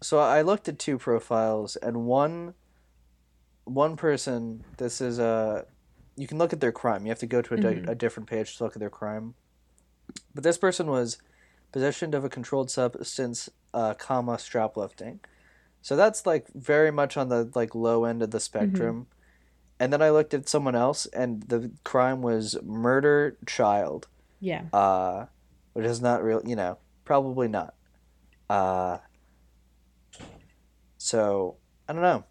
So 0.01 0.19
I 0.19 0.43
looked 0.43 0.69
at 0.69 0.79
two 0.79 0.97
profiles, 0.97 1.75
and 1.75 2.05
one. 2.05 2.53
One 3.65 3.97
person. 3.97 4.63
This 4.77 5.01
is 5.01 5.19
a. 5.19 5.65
You 6.15 6.27
can 6.27 6.37
look 6.37 6.53
at 6.53 6.61
their 6.61 6.71
crime. 6.71 7.05
You 7.05 7.09
have 7.09 7.19
to 7.19 7.25
go 7.27 7.41
to 7.41 7.53
a, 7.55 7.57
di- 7.57 7.73
Mhm. 7.81 7.89
a 7.89 7.95
different 7.95 8.29
page 8.29 8.55
to 8.57 8.63
look 8.63 8.75
at 8.77 8.79
their 8.79 8.89
crime. 8.89 9.33
But 10.33 10.45
this 10.45 10.57
person 10.57 10.87
was 10.87 11.17
possession 11.73 12.13
of 12.13 12.23
a 12.23 12.29
controlled 12.29 12.71
substance, 12.71 13.49
uh, 13.73 13.93
comma 13.95 14.37
straplifting. 14.37 15.19
So 15.85 15.95
that's 15.95 16.25
like 16.25 16.47
very 16.55 16.89
much 16.89 17.15
on 17.15 17.29
the 17.29 17.51
like 17.53 17.75
low 17.75 18.05
end 18.05 18.23
of 18.23 18.31
the 18.31 18.39
spectrum. 18.39 19.05
And 19.79 19.93
then 19.93 20.01
I 20.01 20.09
looked 20.09 20.33
at 20.33 20.49
someone 20.49 20.73
else, 20.73 21.05
and 21.05 21.43
the 21.43 21.69
crime 21.83 22.23
was 22.23 22.57
murder 22.63 23.37
child 23.45 24.07
Yeah. 24.39 24.63
uh, 24.73 25.27
which 25.73 25.85
is 25.85 26.01
not 26.01 26.23
real. 26.23 26.41
You 26.43 26.55
know, 26.55 26.79
probably 27.03 27.47
not. 27.47 27.75
Uh, 28.49 28.97
so 30.97 31.57
I 31.87 31.93
don't 31.93 32.01
know. 32.01 32.23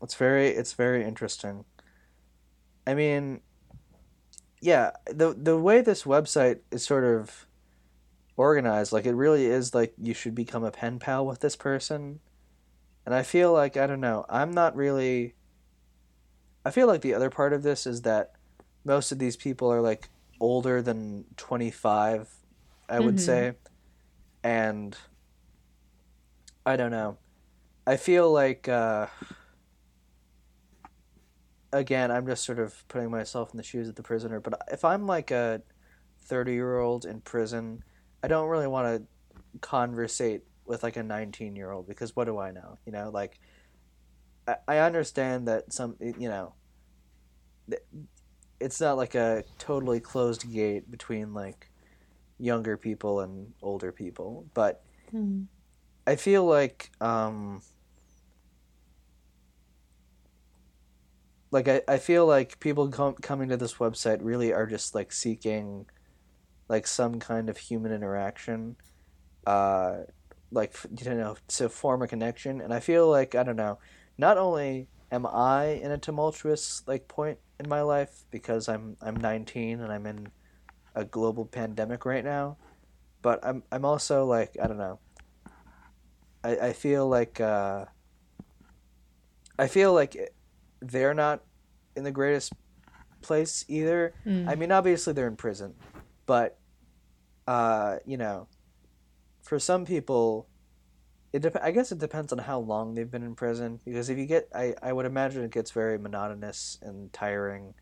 It's 0.00 0.14
very 0.14 0.46
it's 0.50 0.74
very 0.74 1.02
interesting. 1.02 1.64
I 2.86 2.94
mean, 2.94 3.40
yeah, 4.60 4.92
the 5.06 5.34
the 5.36 5.58
way 5.58 5.80
this 5.80 6.04
website 6.04 6.60
is 6.70 6.84
sort 6.84 7.02
of 7.02 7.48
organized, 8.36 8.92
like 8.92 9.04
it 9.04 9.14
really 9.14 9.46
is 9.46 9.74
like 9.74 9.94
you 10.00 10.14
should 10.14 10.36
become 10.36 10.62
a 10.62 10.70
pen 10.70 11.00
pal 11.00 11.26
with 11.26 11.40
this 11.40 11.56
person. 11.56 12.20
And 13.06 13.14
I 13.14 13.22
feel 13.22 13.52
like 13.52 13.76
I 13.76 13.86
don't 13.86 14.00
know, 14.00 14.24
I'm 14.28 14.50
not 14.52 14.76
really 14.76 15.34
I 16.64 16.70
feel 16.70 16.86
like 16.86 17.00
the 17.00 17.14
other 17.14 17.30
part 17.30 17.52
of 17.52 17.62
this 17.62 17.86
is 17.86 18.02
that 18.02 18.32
most 18.84 19.12
of 19.12 19.18
these 19.18 19.36
people 19.36 19.72
are 19.72 19.80
like 19.80 20.10
older 20.40 20.82
than 20.82 21.24
25, 21.36 22.28
I 22.88 23.00
would 23.00 23.16
Mhm. 23.16 23.18
say. 23.18 23.52
And 24.44 24.96
I 26.66 26.76
don't 26.76 26.90
know. 26.90 27.18
I 27.86 27.96
feel 27.96 28.32
like 28.32 28.68
uh 28.68 29.08
again, 31.72 32.10
I'm 32.10 32.26
just 32.26 32.44
sort 32.44 32.58
of 32.58 32.84
putting 32.88 33.10
myself 33.10 33.52
in 33.52 33.56
the 33.56 33.62
shoes 33.62 33.88
of 33.88 33.94
the 33.94 34.02
prisoner, 34.02 34.40
but 34.40 34.60
if 34.72 34.84
I'm 34.84 35.06
like 35.06 35.30
a 35.30 35.62
30-year-old 36.28 37.04
in 37.04 37.20
prison, 37.20 37.84
I 38.22 38.28
don't 38.28 38.48
really 38.48 38.66
want 38.66 39.02
to 39.52 39.58
conversate 39.60 40.42
with 40.70 40.82
like 40.84 40.96
a 40.96 41.02
19-year-old 41.02 41.88
because 41.88 42.16
what 42.16 42.26
do 42.26 42.38
I 42.38 42.52
know? 42.52 42.78
You 42.86 42.92
know, 42.92 43.10
like 43.10 43.40
I, 44.46 44.56
I 44.68 44.78
understand 44.78 45.48
that 45.48 45.72
some 45.72 45.96
you 46.00 46.28
know 46.28 46.54
it's 48.60 48.80
not 48.80 48.96
like 48.96 49.14
a 49.14 49.44
totally 49.58 50.00
closed 50.00 50.50
gate 50.52 50.90
between 50.90 51.32
like 51.32 51.70
younger 52.38 52.76
people 52.76 53.20
and 53.20 53.54
older 53.62 53.92
people, 53.92 54.46
but 54.54 54.84
Hmm. 55.10 55.44
I 56.06 56.16
feel 56.16 56.44
like 56.44 56.90
um 57.00 57.62
like 61.50 61.68
I, 61.68 61.82
I 61.88 61.98
feel 61.98 62.26
like 62.26 62.60
people 62.60 62.88
com- 62.88 63.14
coming 63.16 63.48
to 63.48 63.56
this 63.56 63.74
website 63.74 64.18
really 64.22 64.52
are 64.52 64.66
just 64.66 64.94
like 64.94 65.12
seeking 65.12 65.86
like 66.68 66.86
some 66.86 67.20
kind 67.20 67.50
of 67.50 67.58
human 67.58 67.92
interaction 67.92 68.76
uh 69.46 70.00
like 70.50 70.74
you 70.98 71.14
know 71.14 71.36
to 71.48 71.68
form 71.68 72.02
a 72.02 72.08
connection 72.08 72.60
and 72.60 72.74
I 72.74 72.80
feel 72.80 73.08
like 73.08 73.34
I 73.34 73.42
don't 73.42 73.56
know 73.56 73.78
not 74.18 74.36
only 74.36 74.88
am 75.12 75.26
I 75.26 75.80
in 75.82 75.90
a 75.90 75.98
tumultuous 75.98 76.82
like 76.86 77.08
point 77.08 77.38
in 77.58 77.68
my 77.68 77.82
life 77.82 78.24
because 78.30 78.68
I'm 78.68 78.96
I'm 79.00 79.16
19 79.16 79.80
and 79.80 79.92
I'm 79.92 80.06
in 80.06 80.28
a 80.94 81.04
global 81.04 81.44
pandemic 81.44 82.04
right 82.04 82.24
now 82.24 82.56
but 83.22 83.38
I'm 83.44 83.62
I'm 83.70 83.84
also 83.84 84.24
like 84.24 84.56
I 84.60 84.66
don't 84.66 84.78
know 84.78 84.98
I, 86.42 86.56
I 86.56 86.72
feel 86.72 87.08
like 87.08 87.40
uh, 87.40 87.86
I 89.58 89.66
feel 89.66 89.92
like 89.92 90.32
they're 90.80 91.14
not 91.14 91.42
in 91.96 92.04
the 92.04 92.10
greatest 92.10 92.52
place 93.20 93.64
either. 93.68 94.14
Hmm. 94.24 94.48
I 94.48 94.54
mean, 94.54 94.72
obviously 94.72 95.12
they're 95.12 95.28
in 95.28 95.36
prison, 95.36 95.74
but 96.26 96.58
uh, 97.46 97.96
you 98.06 98.16
know, 98.16 98.48
for 99.50 99.58
some 99.58 99.84
people, 99.84 100.46
it 101.32 101.42
dep- 101.42 101.60
I 101.60 101.72
guess 101.72 101.90
it 101.90 101.98
depends 101.98 102.32
on 102.32 102.38
how 102.38 102.60
long 102.60 102.94
they've 102.94 103.10
been 103.10 103.24
in 103.24 103.34
prison. 103.34 103.80
Because 103.84 104.08
if 104.08 104.16
you 104.16 104.24
get, 104.24 104.48
I 104.54 104.76
I 104.80 104.92
would 104.92 105.06
imagine 105.06 105.42
it 105.42 105.50
gets 105.50 105.72
very 105.72 105.98
monotonous 105.98 106.78
and 106.82 107.12
tiring, 107.12 107.74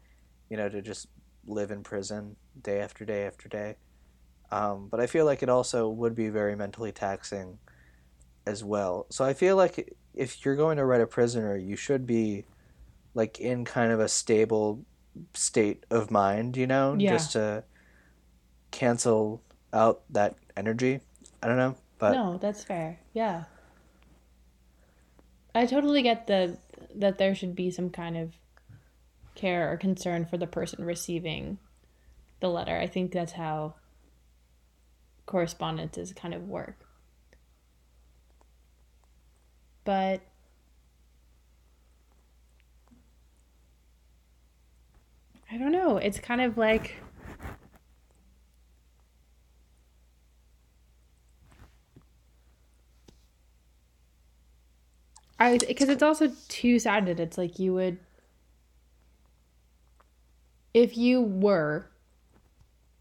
you 0.48 0.56
know, 0.56 0.70
to 0.70 0.80
just 0.80 1.08
live 1.46 1.70
in 1.70 1.82
prison 1.82 2.36
day 2.62 2.80
after 2.80 3.04
day 3.04 3.26
after 3.26 3.50
day. 3.50 3.76
Um, 4.50 4.88
but 4.90 4.98
I 4.98 5.06
feel 5.06 5.26
like 5.26 5.42
it 5.42 5.50
also 5.50 5.90
would 5.90 6.14
be 6.14 6.30
very 6.30 6.56
mentally 6.56 6.90
taxing 6.90 7.58
as 8.46 8.64
well. 8.64 9.04
So 9.10 9.22
I 9.26 9.34
feel 9.34 9.56
like 9.56 9.94
if 10.14 10.42
you're 10.46 10.56
going 10.56 10.78
to 10.78 10.86
write 10.86 11.02
a 11.02 11.06
prisoner, 11.06 11.54
you 11.54 11.76
should 11.76 12.06
be 12.06 12.46
like 13.12 13.40
in 13.40 13.66
kind 13.66 13.92
of 13.92 14.00
a 14.00 14.08
stable 14.08 14.86
state 15.34 15.84
of 15.90 16.10
mind, 16.10 16.56
you 16.56 16.66
know, 16.66 16.96
Yeah. 16.98 17.10
just 17.12 17.32
to 17.32 17.64
cancel 18.70 19.42
out 19.74 20.00
that 20.10 20.36
energy. 20.56 21.00
I 21.42 21.46
don't 21.46 21.56
know, 21.56 21.76
but 21.98 22.12
no, 22.12 22.38
that's 22.38 22.64
fair. 22.64 22.98
Yeah. 23.12 23.44
I 25.54 25.66
totally 25.66 26.02
get 26.02 26.26
the 26.26 26.58
that 26.94 27.18
there 27.18 27.34
should 27.34 27.54
be 27.54 27.70
some 27.70 27.90
kind 27.90 28.16
of 28.16 28.34
care 29.34 29.72
or 29.72 29.76
concern 29.76 30.24
for 30.26 30.36
the 30.36 30.46
person 30.46 30.84
receiving 30.84 31.58
the 32.40 32.48
letter. 32.48 32.76
I 32.76 32.86
think 32.86 33.12
that's 33.12 33.32
how 33.32 33.74
correspondences 35.26 36.12
kind 36.12 36.34
of 36.34 36.48
work. 36.48 36.86
But 39.84 40.20
I 45.50 45.56
don't 45.56 45.72
know. 45.72 45.96
It's 45.96 46.18
kind 46.18 46.40
of 46.40 46.58
like 46.58 46.96
I 55.48 55.58
because 55.58 55.88
it's 55.88 56.02
also 56.02 56.32
two 56.48 56.78
sided. 56.78 57.20
It's 57.20 57.38
like 57.38 57.58
you 57.58 57.74
would 57.74 57.98
if 60.74 60.96
you 60.96 61.22
were 61.22 61.90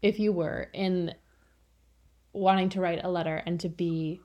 if 0.02 0.18
you 0.18 0.32
were 0.32 0.68
in 0.72 1.14
wanting 2.32 2.68
to 2.70 2.80
write 2.80 3.04
a 3.04 3.10
letter 3.10 3.42
and 3.46 3.58
to 3.60 3.68
be 3.68 4.20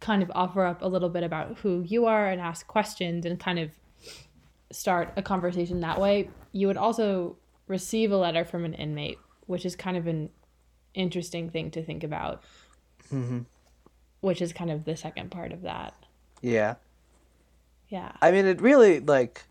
kind 0.00 0.22
of 0.22 0.30
offer 0.34 0.64
up 0.64 0.82
a 0.82 0.86
little 0.86 1.08
bit 1.08 1.22
about 1.22 1.58
who 1.58 1.82
you 1.86 2.04
are 2.04 2.28
and 2.28 2.40
ask 2.40 2.66
questions 2.66 3.24
and 3.24 3.40
kind 3.40 3.58
of 3.58 3.70
start 4.70 5.12
a 5.16 5.22
conversation 5.22 5.80
that 5.80 6.00
way, 6.00 6.28
you 6.52 6.66
would 6.66 6.76
also 6.76 7.36
receive 7.68 8.12
a 8.12 8.16
letter 8.16 8.44
from 8.44 8.64
an 8.64 8.74
inmate, 8.74 9.18
which 9.46 9.64
is 9.64 9.74
kind 9.74 9.96
of 9.96 10.06
an 10.06 10.28
interesting 10.92 11.48
thing 11.48 11.70
to 11.70 11.82
think 11.82 12.04
about. 12.04 12.42
Mm-hmm. 13.12 13.40
Which 14.20 14.42
is 14.42 14.52
kind 14.52 14.70
of 14.70 14.84
the 14.84 14.96
second 14.96 15.30
part 15.30 15.52
of 15.52 15.62
that. 15.62 15.94
Yeah. 16.42 16.74
Yeah. 17.94 18.10
I 18.20 18.32
mean, 18.32 18.44
it 18.46 18.60
really 18.60 18.98
like. 18.98 19.44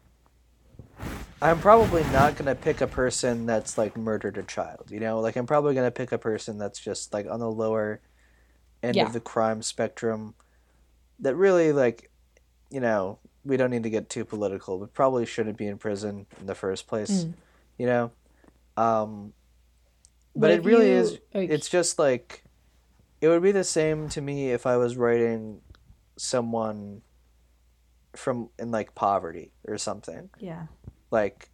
I'm 1.42 1.60
probably 1.60 2.04
not 2.12 2.36
gonna 2.36 2.56
pick 2.56 2.82
a 2.82 2.88
person 2.88 3.46
that's 3.46 3.78
like 3.78 3.96
murdered 3.96 4.38
a 4.38 4.44
child. 4.44 4.92
You 4.92 5.00
know, 5.00 5.22
like 5.22 5.38
I'm 5.38 5.46
probably 5.48 5.74
gonna 5.76 5.92
pick 5.92 6.12
a 6.12 6.18
person 6.18 6.58
that's 6.58 6.78
just 6.80 7.14
like 7.14 7.26
on 7.30 7.40
the 7.40 7.50
lower 7.50 8.02
end 8.82 8.98
Yeah. 8.98 9.06
of 9.06 9.14
the 9.14 9.22
crime 9.22 9.62
spectrum. 9.62 10.36
That 11.20 11.36
really 11.36 11.72
like, 11.72 12.12
you 12.70 12.82
know, 12.82 13.18
we 13.46 13.56
don't 13.56 13.72
need 13.72 13.84
to 13.84 13.90
get 13.90 14.10
too 14.10 14.26
political, 14.26 14.78
but 14.78 14.94
probably 14.94 15.26
shouldn't 15.26 15.58
be 15.58 15.68
in 15.68 15.78
prison 15.78 16.26
in 16.40 16.46
the 16.46 16.56
first 16.56 16.86
place. 16.88 17.24
Mm. 17.24 17.34
You 17.78 17.86
know, 17.86 18.12
um, 18.76 19.32
but, 20.36 20.52
it 20.52 20.64
really 20.66 20.90
you- 20.90 20.98
is. 20.98 21.18
like- 21.34 21.50
It's 21.50 21.70
just 21.70 21.98
like, 21.98 22.44
it 23.22 23.28
would 23.30 23.42
be 23.44 23.54
the 23.54 23.64
same 23.64 24.10
to 24.10 24.22
me 24.22 24.52
if 24.52 24.66
I 24.66 24.76
was 24.78 24.98
writing 24.98 25.62
someone 26.18 27.04
from 28.16 28.50
in 28.60 28.72
like 28.72 28.96
poverty 28.96 29.52
or 29.68 29.78
something. 29.78 30.30
Yeah. 30.40 30.68
Like, 31.12 31.50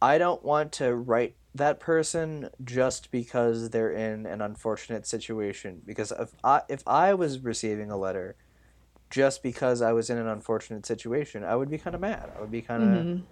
I 0.00 0.18
don't 0.18 0.42
want 0.44 0.72
to 0.72 0.94
write 0.94 1.36
that 1.54 1.80
person 1.80 2.48
just 2.64 3.10
because 3.10 3.70
they're 3.70 3.92
in 3.92 4.26
an 4.26 4.40
unfortunate 4.40 5.06
situation. 5.06 5.82
Because 5.84 6.12
if 6.12 6.32
I 6.42 6.62
if 6.68 6.82
I 6.86 7.14
was 7.14 7.40
receiving 7.40 7.90
a 7.90 7.96
letter 7.96 8.36
just 9.10 9.42
because 9.42 9.82
I 9.82 9.92
was 9.92 10.08
in 10.08 10.16
an 10.18 10.26
unfortunate 10.26 10.86
situation, 10.86 11.44
I 11.44 11.54
would 11.56 11.70
be 11.70 11.76
kind 11.78 11.94
of 11.94 12.00
mad. 12.00 12.30
I 12.36 12.40
would 12.40 12.50
be 12.50 12.62
kind 12.62 12.82
of. 12.82 12.88
Mhm. 13.06 13.22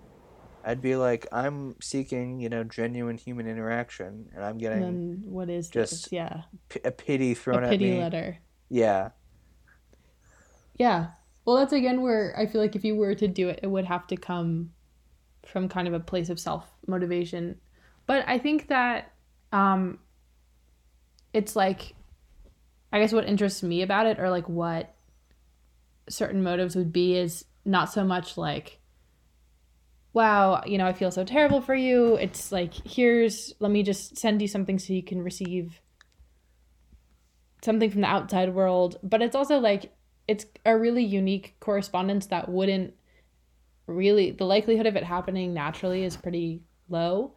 I'd 0.63 0.83
be 0.83 0.95
like, 0.95 1.27
I'm 1.33 1.81
seeking, 1.81 2.39
you 2.39 2.51
know, 2.51 2.65
genuine 2.65 3.17
human 3.17 3.47
interaction, 3.47 4.29
and 4.35 4.45
I'm 4.45 4.51
And 4.53 4.61
getting 4.61 4.81
then 4.81 5.23
what 5.25 5.49
is 5.49 5.71
just 5.71 6.05
this? 6.05 6.13
Yeah. 6.13 6.43
p- 6.69 6.81
a 6.85 6.91
pity 6.91 7.33
thrown 7.33 7.65
a 7.65 7.69
at 7.69 7.71
pity 7.71 7.93
me. 7.93 7.99
letter. 7.99 8.39
Yeah, 8.69 9.11
Yeah. 10.79 11.13
Well, 11.51 11.59
that's 11.59 11.73
again 11.73 12.01
where 12.01 12.33
I 12.39 12.47
feel 12.47 12.61
like 12.61 12.77
if 12.77 12.85
you 12.85 12.95
were 12.95 13.17
to 13.17 13.27
do 13.27 13.49
it, 13.49 13.59
it 13.65 13.67
would 13.67 13.87
have 13.87 14.07
to 14.07 14.17
come 14.17 14.71
from 15.45 15.69
kind 15.69 15.89
of 15.89 15.95
a 15.95 15.99
place 15.99 16.29
of 16.29 16.39
self 16.39 16.65
motivation. 16.87 17.59
But 18.07 18.23
I 18.29 18.39
think 18.39 18.69
that 18.69 19.11
um, 19.51 19.99
it's 21.33 21.57
like, 21.57 21.97
I 22.93 23.01
guess 23.01 23.13
what 23.13 23.27
interests 23.27 23.65
me 23.65 23.83
about 23.83 24.07
it, 24.07 24.21
or 24.21 24.31
like 24.31 24.49
what 24.49 24.95
certain 26.09 26.45
motives 26.45 26.77
would 26.77 26.93
be, 26.93 27.17
is 27.17 27.47
not 27.65 27.93
so 27.93 28.05
much 28.05 28.37
like, 28.37 28.79
wow, 30.13 30.63
you 30.65 30.79
know, 30.79 30.87
I 30.87 30.93
feel 30.93 31.11
so 31.11 31.25
terrible 31.25 31.61
for 31.61 31.75
you. 31.75 32.15
It's 32.15 32.53
like, 32.53 32.75
here's, 32.87 33.55
let 33.59 33.73
me 33.73 33.83
just 33.83 34.17
send 34.17 34.41
you 34.41 34.47
something 34.47 34.79
so 34.79 34.93
you 34.93 35.03
can 35.03 35.21
receive 35.21 35.81
something 37.65 37.91
from 37.91 38.03
the 38.03 38.07
outside 38.07 38.55
world. 38.55 38.99
But 39.03 39.21
it's 39.21 39.35
also 39.35 39.59
like, 39.59 39.93
it's 40.31 40.47
a 40.65 40.79
really 40.79 41.03
unique 41.03 41.57
correspondence 41.59 42.27
that 42.27 42.49
wouldn't 42.49 42.95
really 43.89 44.31
the 44.31 44.45
likelihood 44.45 44.87
of 44.87 44.95
it 44.95 45.03
happening 45.03 45.53
naturally 45.53 46.05
is 46.05 46.17
pretty 46.17 46.63
low. 46.89 47.35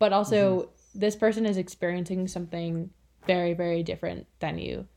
But 0.00 0.12
also 0.12 0.70
this 0.92 1.14
person 1.14 1.46
is 1.46 1.56
experiencing 1.56 2.26
something 2.26 2.90
very 3.28 3.54
very 3.54 3.84
different 3.84 4.26
than 4.40 4.58
you. 4.58 4.88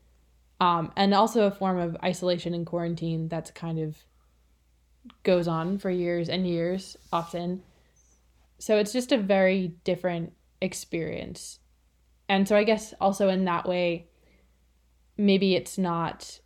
Um, 0.58 0.90
and 0.96 1.14
also 1.14 1.46
a 1.46 1.52
form 1.52 1.78
of 1.78 1.96
isolation 2.02 2.52
and 2.52 2.66
quarantine 2.66 3.28
that's 3.28 3.52
kind 3.52 3.78
of 3.78 3.96
goes 5.22 5.46
on 5.46 5.78
for 5.78 5.88
years 5.88 6.28
and 6.28 6.48
years 6.48 6.96
often. 7.12 7.62
So 8.58 8.76
it's 8.78 8.92
just 8.92 9.12
a 9.12 9.18
very 9.18 9.68
different 9.84 10.32
experience. 10.60 11.60
And 12.28 12.48
so 12.48 12.56
i 12.56 12.64
guess 12.64 12.92
also 13.00 13.28
in 13.28 13.44
that 13.44 13.68
way 13.68 14.08
maybe 15.16 15.54
it's 15.54 15.78
not 15.78 16.40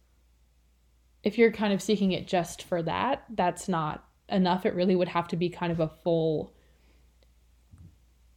if 1.22 1.38
you're 1.38 1.52
kind 1.52 1.72
of 1.72 1.82
seeking 1.82 2.12
it 2.12 2.26
just 2.26 2.62
for 2.62 2.82
that, 2.82 3.24
that's 3.30 3.68
not 3.68 4.04
enough. 4.28 4.64
It 4.64 4.74
really 4.74 4.96
would 4.96 5.08
have 5.08 5.28
to 5.28 5.36
be 5.36 5.48
kind 5.50 5.72
of 5.72 5.80
a 5.80 5.88
full, 5.88 6.54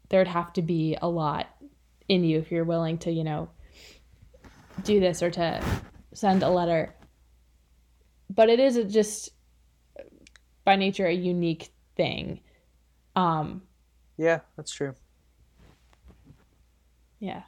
there'd 0.10 0.28
have 0.28 0.54
to 0.54 0.62
be 0.62 0.98
a 1.02 1.08
lot 1.08 1.48
in 2.10 2.24
you 2.24 2.40
if 2.40 2.52
you're 2.52 2.66
willing 2.66 2.98
to, 3.00 3.12
you 3.12 3.24
know, 3.24 3.50
do 4.84 5.00
this 5.00 5.24
or 5.24 5.32
to 5.32 5.64
send 6.14 6.44
a 6.44 6.50
letter. 6.50 6.94
But 8.30 8.50
it 8.50 8.60
is 8.60 8.92
just 8.92 9.30
by 10.66 10.76
nature 10.76 11.06
a 11.06 11.14
unique 11.14 11.72
thing. 11.96 12.42
Um, 13.16 13.62
yeah, 14.18 14.40
that's 14.58 14.72
true. 14.72 14.96
yeah. 17.20 17.44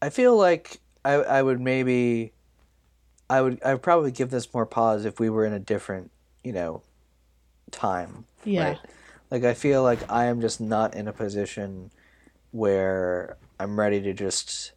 I 0.00 0.10
feel 0.10 0.36
like 0.36 0.80
I 1.04 1.14
I 1.14 1.42
would 1.42 1.60
maybe 1.60 2.32
I 3.30 3.42
would 3.42 3.60
I 3.64 3.72
would 3.72 3.82
probably 3.82 4.10
give 4.10 4.30
this 4.30 4.52
more 4.54 4.66
pause 4.66 5.04
if 5.04 5.20
we 5.20 5.28
were 5.30 5.44
in 5.44 5.52
a 5.52 5.58
different, 5.58 6.10
you 6.42 6.52
know, 6.52 6.82
time. 7.70 8.24
Yeah. 8.44 8.68
Right? 8.70 8.78
Like 9.30 9.44
I 9.44 9.54
feel 9.54 9.82
like 9.82 10.10
I 10.10 10.26
am 10.26 10.40
just 10.40 10.60
not 10.60 10.94
in 10.94 11.08
a 11.08 11.12
position 11.12 11.90
where 12.50 13.36
I'm 13.60 13.78
ready 13.78 14.00
to 14.02 14.14
just 14.14 14.72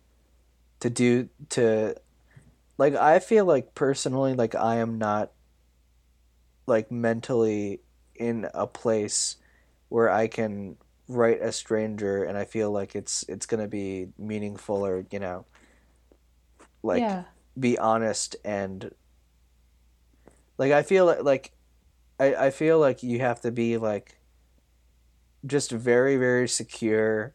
to 0.81 0.89
do 0.89 1.29
to 1.49 1.95
like 2.77 2.95
I 2.95 3.19
feel 3.19 3.45
like 3.45 3.75
personally 3.75 4.33
like 4.33 4.55
I 4.55 4.77
am 4.77 4.97
not 4.97 5.31
like 6.67 6.91
mentally 6.91 7.79
in 8.15 8.47
a 8.53 8.67
place 8.67 9.37
where 9.89 10.09
I 10.09 10.27
can 10.27 10.77
write 11.07 11.41
a 11.41 11.51
stranger 11.51 12.23
and 12.23 12.37
I 12.37 12.45
feel 12.45 12.71
like 12.71 12.95
it's 12.95 13.23
it's 13.27 13.45
going 13.45 13.61
to 13.61 13.67
be 13.67 14.09
meaningful 14.17 14.85
or, 14.85 15.05
you 15.11 15.19
know, 15.19 15.45
like 16.83 17.01
yeah. 17.01 17.23
Be 17.59 17.77
honest 17.77 18.35
and 18.45 18.91
like 20.57 20.71
I 20.71 20.83
feel 20.83 21.05
like 21.05 21.23
like 21.23 21.51
I, 22.19 22.35
I 22.35 22.49
feel 22.51 22.79
like 22.79 23.03
you 23.03 23.19
have 23.19 23.41
to 23.41 23.51
be 23.51 23.77
like 23.77 24.19
just 25.45 25.71
very 25.71 26.17
very 26.17 26.47
secure 26.47 27.33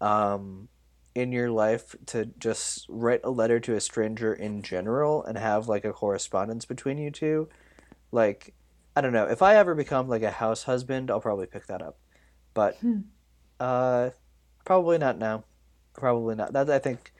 um 0.00 0.68
in 1.14 1.30
your 1.30 1.50
life 1.50 1.94
to 2.06 2.26
just 2.38 2.86
write 2.88 3.20
a 3.22 3.30
letter 3.30 3.60
to 3.60 3.74
a 3.74 3.80
stranger 3.80 4.32
in 4.32 4.62
general 4.62 5.22
and 5.24 5.36
have 5.36 5.68
like 5.68 5.84
a 5.84 5.92
correspondence 5.92 6.64
between 6.64 6.96
you 6.96 7.10
two. 7.10 7.48
Like 8.10 8.54
I 8.96 9.00
don't 9.00 9.12
know. 9.12 9.26
If 9.26 9.42
I 9.42 9.56
ever 9.56 9.74
become 9.74 10.08
like 10.08 10.22
a 10.22 10.30
house 10.30 10.62
husband 10.64 11.10
I'll 11.10 11.20
probably 11.20 11.46
pick 11.46 11.66
that 11.66 11.82
up. 11.82 11.98
But 12.54 12.78
Hmm. 12.80 13.00
uh 13.60 14.10
probably 14.64 14.98
not 14.98 15.18
now. 15.18 15.44
Probably 15.92 16.34
not. 16.34 16.52
That 16.54 16.70
I 16.70 16.78
think 16.78 17.12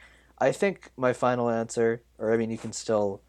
I 0.43 0.51
think 0.51 0.91
my 0.97 1.13
final 1.13 1.49
answer, 1.49 2.03
or 2.19 2.33
I 2.33 2.37
mean, 2.37 2.51
you 2.51 2.59
can 2.59 2.73
still, 2.73 3.23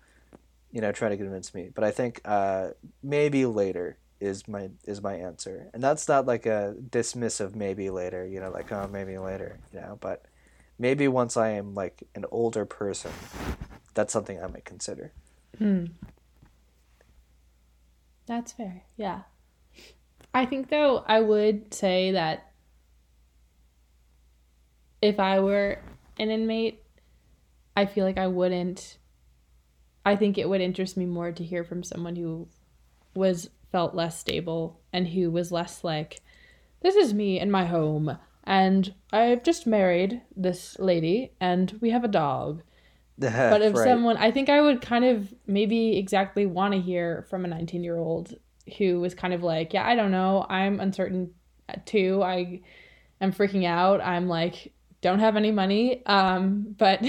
you 0.72 0.82
know, 0.82 0.92
try 0.92 1.10
to 1.10 1.16
convince 1.16 1.54
me, 1.54 1.70
but 1.74 1.84
I 1.84 1.92
think 1.92 2.20
uh, 2.26 2.70
maybe 3.04 3.46
later 3.46 3.98
is 4.20 4.48
my 4.48 4.72
is 4.86 5.00
my 5.00 5.14
answer, 5.14 5.70
and 5.76 5.84
that's 5.84 6.08
not 6.08 6.26
like 6.26 6.48
a 6.48 6.76
dismissive 6.90 7.54
maybe 7.54 7.92
later, 7.92 8.26
you 8.26 8.40
know, 8.40 8.50
like 8.50 8.72
oh 8.72 8.88
maybe 8.92 9.16
later, 9.20 9.60
you 9.72 9.80
know, 9.80 10.00
but 10.02 10.26
maybe 10.80 11.08
once 11.08 11.38
I 11.38 11.50
am 11.50 11.76
like 11.76 12.02
an 12.16 12.26
older 12.32 12.66
person, 12.66 13.12
that's 13.94 14.12
something 14.12 14.42
I 14.42 14.48
might 14.48 14.66
consider. 14.66 15.12
Hmm. 15.60 15.86
That's 18.26 18.54
fair. 18.54 18.86
Yeah. 18.98 19.22
I 20.34 20.48
think 20.48 20.70
though 20.70 21.04
I 21.06 21.20
would 21.20 21.76
say 21.76 22.14
that 22.14 22.52
if 25.00 25.20
I 25.20 25.40
were 25.42 25.78
an 26.18 26.32
inmate, 26.32 26.83
I 27.76 27.86
feel 27.86 28.06
like 28.06 28.18
I 28.18 28.28
wouldn't 28.28 28.98
I 30.06 30.16
think 30.16 30.38
it 30.38 30.50
would 30.50 30.62
interest 30.62 30.98
me 30.98 31.06
more 31.06 31.32
to 31.32 31.44
hear 31.44 31.64
from 31.64 31.84
someone 31.84 32.16
who 32.16 32.48
was 33.16 33.50
felt 33.72 33.96
less 33.96 34.20
stable 34.20 34.82
and 34.92 35.08
who 35.08 35.32
was 35.32 35.52
less 35.52 35.84
like 35.84 36.22
this 36.82 36.96
is 36.96 37.14
me 37.14 37.40
and 37.40 37.52
my 37.52 37.66
home 37.66 38.18
and 38.44 38.94
I've 39.12 39.44
just 39.44 39.66
married 39.66 40.22
this 40.36 40.78
lady 40.78 41.32
and 41.40 41.78
we 41.82 41.90
have 41.92 42.04
a 42.04 42.10
dog 42.10 42.62
but 43.18 43.62
if 43.62 43.76
Right. 43.76 43.84
someone 43.84 44.18
i 44.18 44.32
think 44.32 44.50
i 44.50 44.60
would 44.60 44.82
kind 44.82 45.06
of 45.06 45.34
maybe 45.46 45.98
exactly 45.98 46.46
want 46.48 46.74
to 46.74 46.80
hear 46.82 47.26
from 47.30 47.46
a 47.46 47.48
19 47.48 47.84
year 47.84 47.96
old 47.98 48.36
who 48.78 49.00
was 49.00 49.14
kind 49.14 49.34
of 49.34 49.44
like 49.44 49.72
yeah 49.72 49.86
i 49.88 49.96
don't 49.96 50.12
know 50.12 50.46
i'm 50.50 50.80
uncertain 50.80 51.32
too 51.86 52.22
i 52.24 52.60
am 53.22 53.32
freaking 53.32 53.66
out 53.66 54.02
i'm 54.02 54.28
like 54.28 54.74
don't 55.04 55.20
have 55.20 55.36
any 55.36 55.52
money 55.52 56.04
um 56.08 56.76
but 56.78 57.00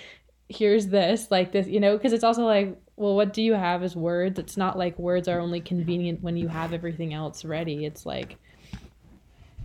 here's 0.48 0.86
this 0.86 1.30
like 1.30 1.52
this 1.52 1.66
you 1.66 1.78
know 1.78 1.96
because 1.96 2.12
it's 2.12 2.24
also 2.24 2.44
like 2.44 2.80
well 2.96 3.14
what 3.14 3.32
do 3.32 3.42
you 3.42 3.52
have 3.52 3.82
is 3.82 3.94
words 3.94 4.38
it's 4.38 4.56
not 4.56 4.78
like 4.78 4.98
words 4.98 5.28
are 5.28 5.40
only 5.40 5.60
convenient 5.60 6.22
when 6.22 6.36
you 6.36 6.48
have 6.48 6.72
everything 6.72 7.12
else 7.12 7.44
ready 7.44 7.84
it's 7.84 8.06
like 8.06 8.36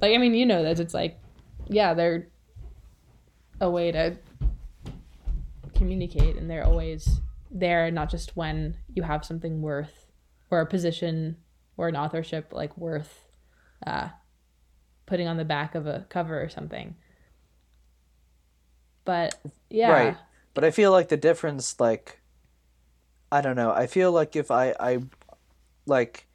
like 0.01 0.13
i 0.13 0.17
mean 0.17 0.33
you 0.33 0.45
know 0.45 0.61
this 0.61 0.79
it's 0.79 0.93
like 0.93 1.17
yeah 1.67 1.93
they're 1.93 2.27
a 3.61 3.69
way 3.69 3.91
to 3.91 4.17
communicate 5.73 6.35
and 6.35 6.49
they're 6.49 6.65
always 6.65 7.21
there 7.49 7.89
not 7.89 8.09
just 8.09 8.35
when 8.35 8.75
you 8.93 9.03
have 9.03 9.23
something 9.23 9.61
worth 9.61 10.07
or 10.51 10.59
a 10.59 10.65
position 10.65 11.37
or 11.77 11.87
an 11.87 11.95
authorship 11.95 12.51
like 12.51 12.77
worth 12.77 13.25
uh, 13.85 14.09
putting 15.05 15.27
on 15.27 15.37
the 15.37 15.45
back 15.45 15.75
of 15.75 15.87
a 15.87 16.05
cover 16.09 16.41
or 16.41 16.49
something. 16.49 16.95
But 19.05 19.35
yeah. 19.69 19.91
Right. 19.91 20.17
But 20.53 20.63
I 20.63 20.71
feel 20.71 20.91
like 20.91 21.09
the 21.09 21.17
difference, 21.17 21.79
like, 21.79 22.19
I 23.31 23.41
don't 23.41 23.55
know. 23.55 23.71
I 23.71 23.87
feel 23.87 24.11
like 24.11 24.35
if 24.35 24.51
I, 24.51 24.73
I, 24.79 24.99
like, 25.85 26.27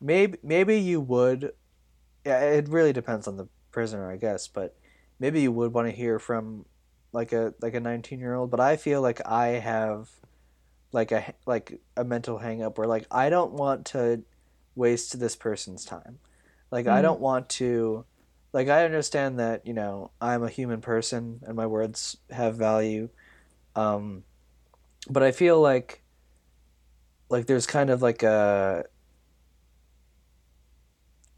maybe 0.00 0.38
maybe 0.42 0.78
you 0.78 1.00
would. 1.00 1.52
Yeah, 2.24 2.40
it 2.40 2.68
really 2.68 2.92
depends 2.92 3.28
on 3.28 3.36
the 3.36 3.48
prisoner, 3.70 4.10
I 4.10 4.16
guess. 4.16 4.48
But 4.48 4.76
maybe 5.20 5.40
you 5.40 5.52
would 5.52 5.72
want 5.72 5.88
to 5.88 5.92
hear 5.94 6.18
from, 6.18 6.64
like 7.12 7.32
a 7.32 7.54
like 7.60 7.74
a 7.74 7.80
nineteen 7.80 8.18
year 8.18 8.34
old. 8.34 8.50
But 8.50 8.60
I 8.60 8.76
feel 8.76 9.00
like 9.00 9.20
I 9.26 9.48
have, 9.48 10.10
like 10.92 11.12
a 11.12 11.34
like 11.46 11.80
a 11.96 12.04
mental 12.04 12.38
hang 12.38 12.62
up 12.62 12.78
where 12.78 12.88
like 12.88 13.06
I 13.10 13.28
don't 13.30 13.52
want 13.52 13.84
to 13.86 14.22
waste 14.74 15.18
this 15.20 15.36
person's 15.36 15.84
time. 15.84 16.18
Like 16.70 16.86
I 16.86 17.00
Mm. 17.00 17.02
don't 17.02 17.20
want 17.20 17.48
to 17.50 18.04
like 18.56 18.68
I 18.68 18.86
understand 18.86 19.38
that, 19.38 19.66
you 19.66 19.74
know, 19.74 20.12
I'm 20.18 20.42
a 20.42 20.48
human 20.48 20.80
person 20.80 21.40
and 21.46 21.54
my 21.54 21.66
words 21.66 22.16
have 22.30 22.56
value. 22.56 23.10
Um 23.74 24.24
but 25.10 25.22
I 25.22 25.30
feel 25.30 25.60
like 25.60 26.02
like 27.28 27.44
there's 27.44 27.66
kind 27.66 27.90
of 27.90 28.00
like 28.00 28.22
a 28.22 28.86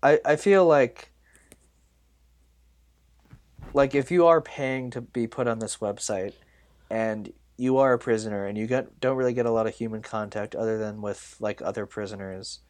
I 0.01 0.21
I 0.25 0.37
feel 0.37 0.65
like 0.65 1.11
like 3.75 3.97
if 3.97 4.13
you 4.13 4.29
are 4.29 4.41
paying 4.41 4.91
to 4.91 5.01
be 5.01 5.27
put 5.27 5.49
on 5.49 5.59
this 5.59 5.79
website 5.79 6.35
and 6.89 7.33
you 7.57 7.79
are 7.79 7.95
a 7.95 7.99
prisoner 7.99 8.47
and 8.47 8.57
you 8.57 8.69
get 8.69 9.01
don't 9.01 9.17
really 9.17 9.35
get 9.35 9.45
a 9.45 9.51
lot 9.51 9.67
of 9.67 9.75
human 9.75 10.03
contact 10.03 10.55
other 10.55 10.79
than 10.79 11.03
with 11.03 11.35
like 11.41 11.61
other 11.63 11.85
prisoners 11.85 12.61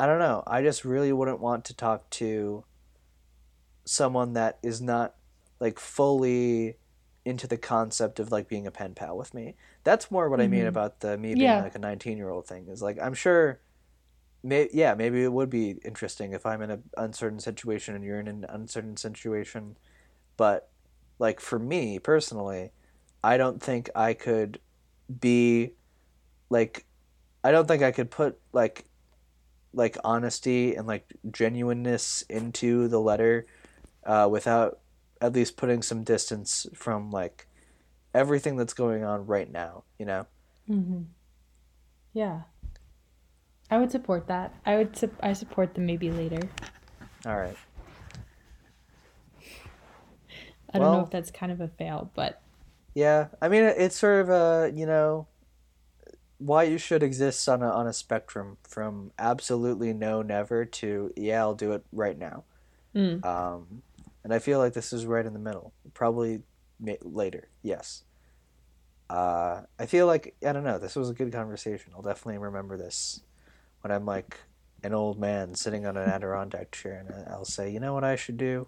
I 0.00 0.06
don't 0.06 0.18
know. 0.18 0.42
I 0.48 0.62
just 0.62 0.84
really 0.84 1.12
wouldn't 1.12 1.38
want 1.38 1.64
to 1.66 1.76
talk 1.76 2.10
to 2.10 2.64
someone 3.84 4.32
that 4.34 4.58
is 4.62 4.80
not 4.80 5.14
like 5.60 5.78
fully 5.78 6.76
into 7.24 7.46
the 7.46 7.56
concept 7.56 8.18
of 8.18 8.32
like 8.32 8.48
being 8.48 8.66
a 8.66 8.70
pen 8.70 8.94
pal 8.94 9.16
with 9.16 9.32
me. 9.34 9.54
That's 9.84 10.10
more 10.10 10.28
what 10.28 10.40
I 10.40 10.48
mean 10.48 10.64
Mhm. 10.64 10.68
about 10.68 11.00
the 11.00 11.16
me 11.16 11.34
being 11.34 11.40
Yeah. 11.42 11.60
like 11.60 11.74
a 11.74 11.78
19 11.78 12.16
year 12.18 12.30
old 12.30 12.46
thing. 12.46 12.66
Is 12.68 12.82
like 12.82 12.98
I'm 13.00 13.14
sure, 13.14 13.60
may, 14.42 14.68
yeah, 14.72 14.94
maybe 14.94 15.22
it 15.22 15.32
would 15.32 15.50
be 15.50 15.72
interesting 15.84 16.32
if 16.32 16.44
I'm 16.46 16.62
in 16.62 16.70
an 16.70 16.82
uncertain 16.96 17.40
situation 17.40 17.94
and 17.94 18.04
you're 18.04 18.20
in 18.20 18.28
an 18.28 18.44
uncertain 18.48 18.96
situation, 18.96 19.76
but 20.36 20.68
like 21.18 21.40
for 21.40 21.58
me 21.58 21.98
personally, 21.98 22.72
I 23.22 23.36
don't 23.36 23.62
think 23.62 23.88
I 23.94 24.14
could 24.14 24.60
be 25.20 25.72
like 26.50 26.86
I 27.44 27.52
don't 27.52 27.66
think 27.68 27.82
I 27.82 27.92
could 27.92 28.10
put 28.10 28.38
like 28.52 28.86
like 29.74 29.96
honesty 30.04 30.74
and 30.74 30.86
like 30.86 31.12
genuineness 31.30 32.22
into 32.28 32.88
the 32.88 33.00
letter 33.00 33.46
uh, 34.04 34.28
without 34.30 34.78
at 35.20 35.32
least 35.32 35.56
putting 35.56 35.82
some 35.82 36.02
distance 36.02 36.66
from 36.74 37.10
like 37.10 37.46
everything 38.14 38.56
that's 38.56 38.74
going 38.74 39.04
on 39.04 39.26
right 39.26 39.50
now 39.50 39.84
you 39.98 40.04
know 40.06 40.26
hmm 40.66 41.02
Yeah. 42.12 42.42
I 43.70 43.78
would 43.78 43.90
support 43.90 44.26
that. 44.26 44.54
I 44.66 44.76
would 44.76 44.96
sup- 44.96 45.18
I 45.22 45.32
support 45.32 45.72
the 45.74 45.80
maybe 45.80 46.10
later. 46.10 46.40
all 47.24 47.36
right 47.38 47.56
I 50.74 50.78
don't 50.78 50.92
know 50.92 51.00
if 51.04 51.10
that's 51.10 51.30
kind 51.30 51.52
of 51.52 51.60
a 51.60 51.68
fail, 51.68 52.10
but 52.14 52.40
yeah 52.94 53.28
i 53.40 53.48
mean 53.48 53.62
it's 53.64 53.96
sort 53.96 54.20
of 54.20 54.28
a 54.28 54.70
you 54.74 54.84
know 54.84 55.26
why 56.38 56.64
you 56.64 56.76
should 56.76 57.02
exist 57.02 57.48
on 57.48 57.62
a 57.62 57.70
on 57.70 57.86
a 57.86 57.92
spectrum 57.92 58.58
from 58.62 59.12
absolutely 59.18 59.92
no 59.94 60.20
never 60.22 60.64
to 60.66 61.10
yeah 61.16 61.40
i'll 61.40 61.54
do 61.54 61.72
it 61.72 61.84
right 61.92 62.18
now 62.18 62.44
mm, 62.94 63.24
um 63.24 63.82
and 64.24 64.32
i 64.32 64.38
feel 64.38 64.58
like 64.58 64.72
this 64.72 64.92
is 64.92 65.06
right 65.06 65.26
in 65.26 65.32
the 65.32 65.38
middle 65.38 65.72
probably 65.94 66.40
ma- 66.80 66.92
later 67.02 67.48
yes 67.62 68.04
uh 69.10 69.62
i 69.78 69.86
feel 69.86 70.06
like 70.06 70.34
i 70.46 70.52
don't 70.52 70.64
know 70.64 70.78
this 70.78 70.96
was 70.96 71.10
a 71.10 71.14
good 71.14 71.32
conversation 71.32 71.92
i'll 71.94 72.02
definitely 72.02 72.38
remember 72.38 72.76
this 72.76 73.22
when 73.80 73.90
i'm 73.90 74.06
like 74.06 74.36
an 74.84 74.92
old 74.94 75.18
man 75.18 75.54
sitting 75.54 75.86
on 75.86 75.96
an 75.96 76.08
adirondack 76.08 76.70
chair 76.72 77.04
and 77.06 77.28
i'll 77.28 77.44
say 77.44 77.70
you 77.70 77.80
know 77.80 77.94
what 77.94 78.04
i 78.04 78.16
should 78.16 78.36
do 78.36 78.66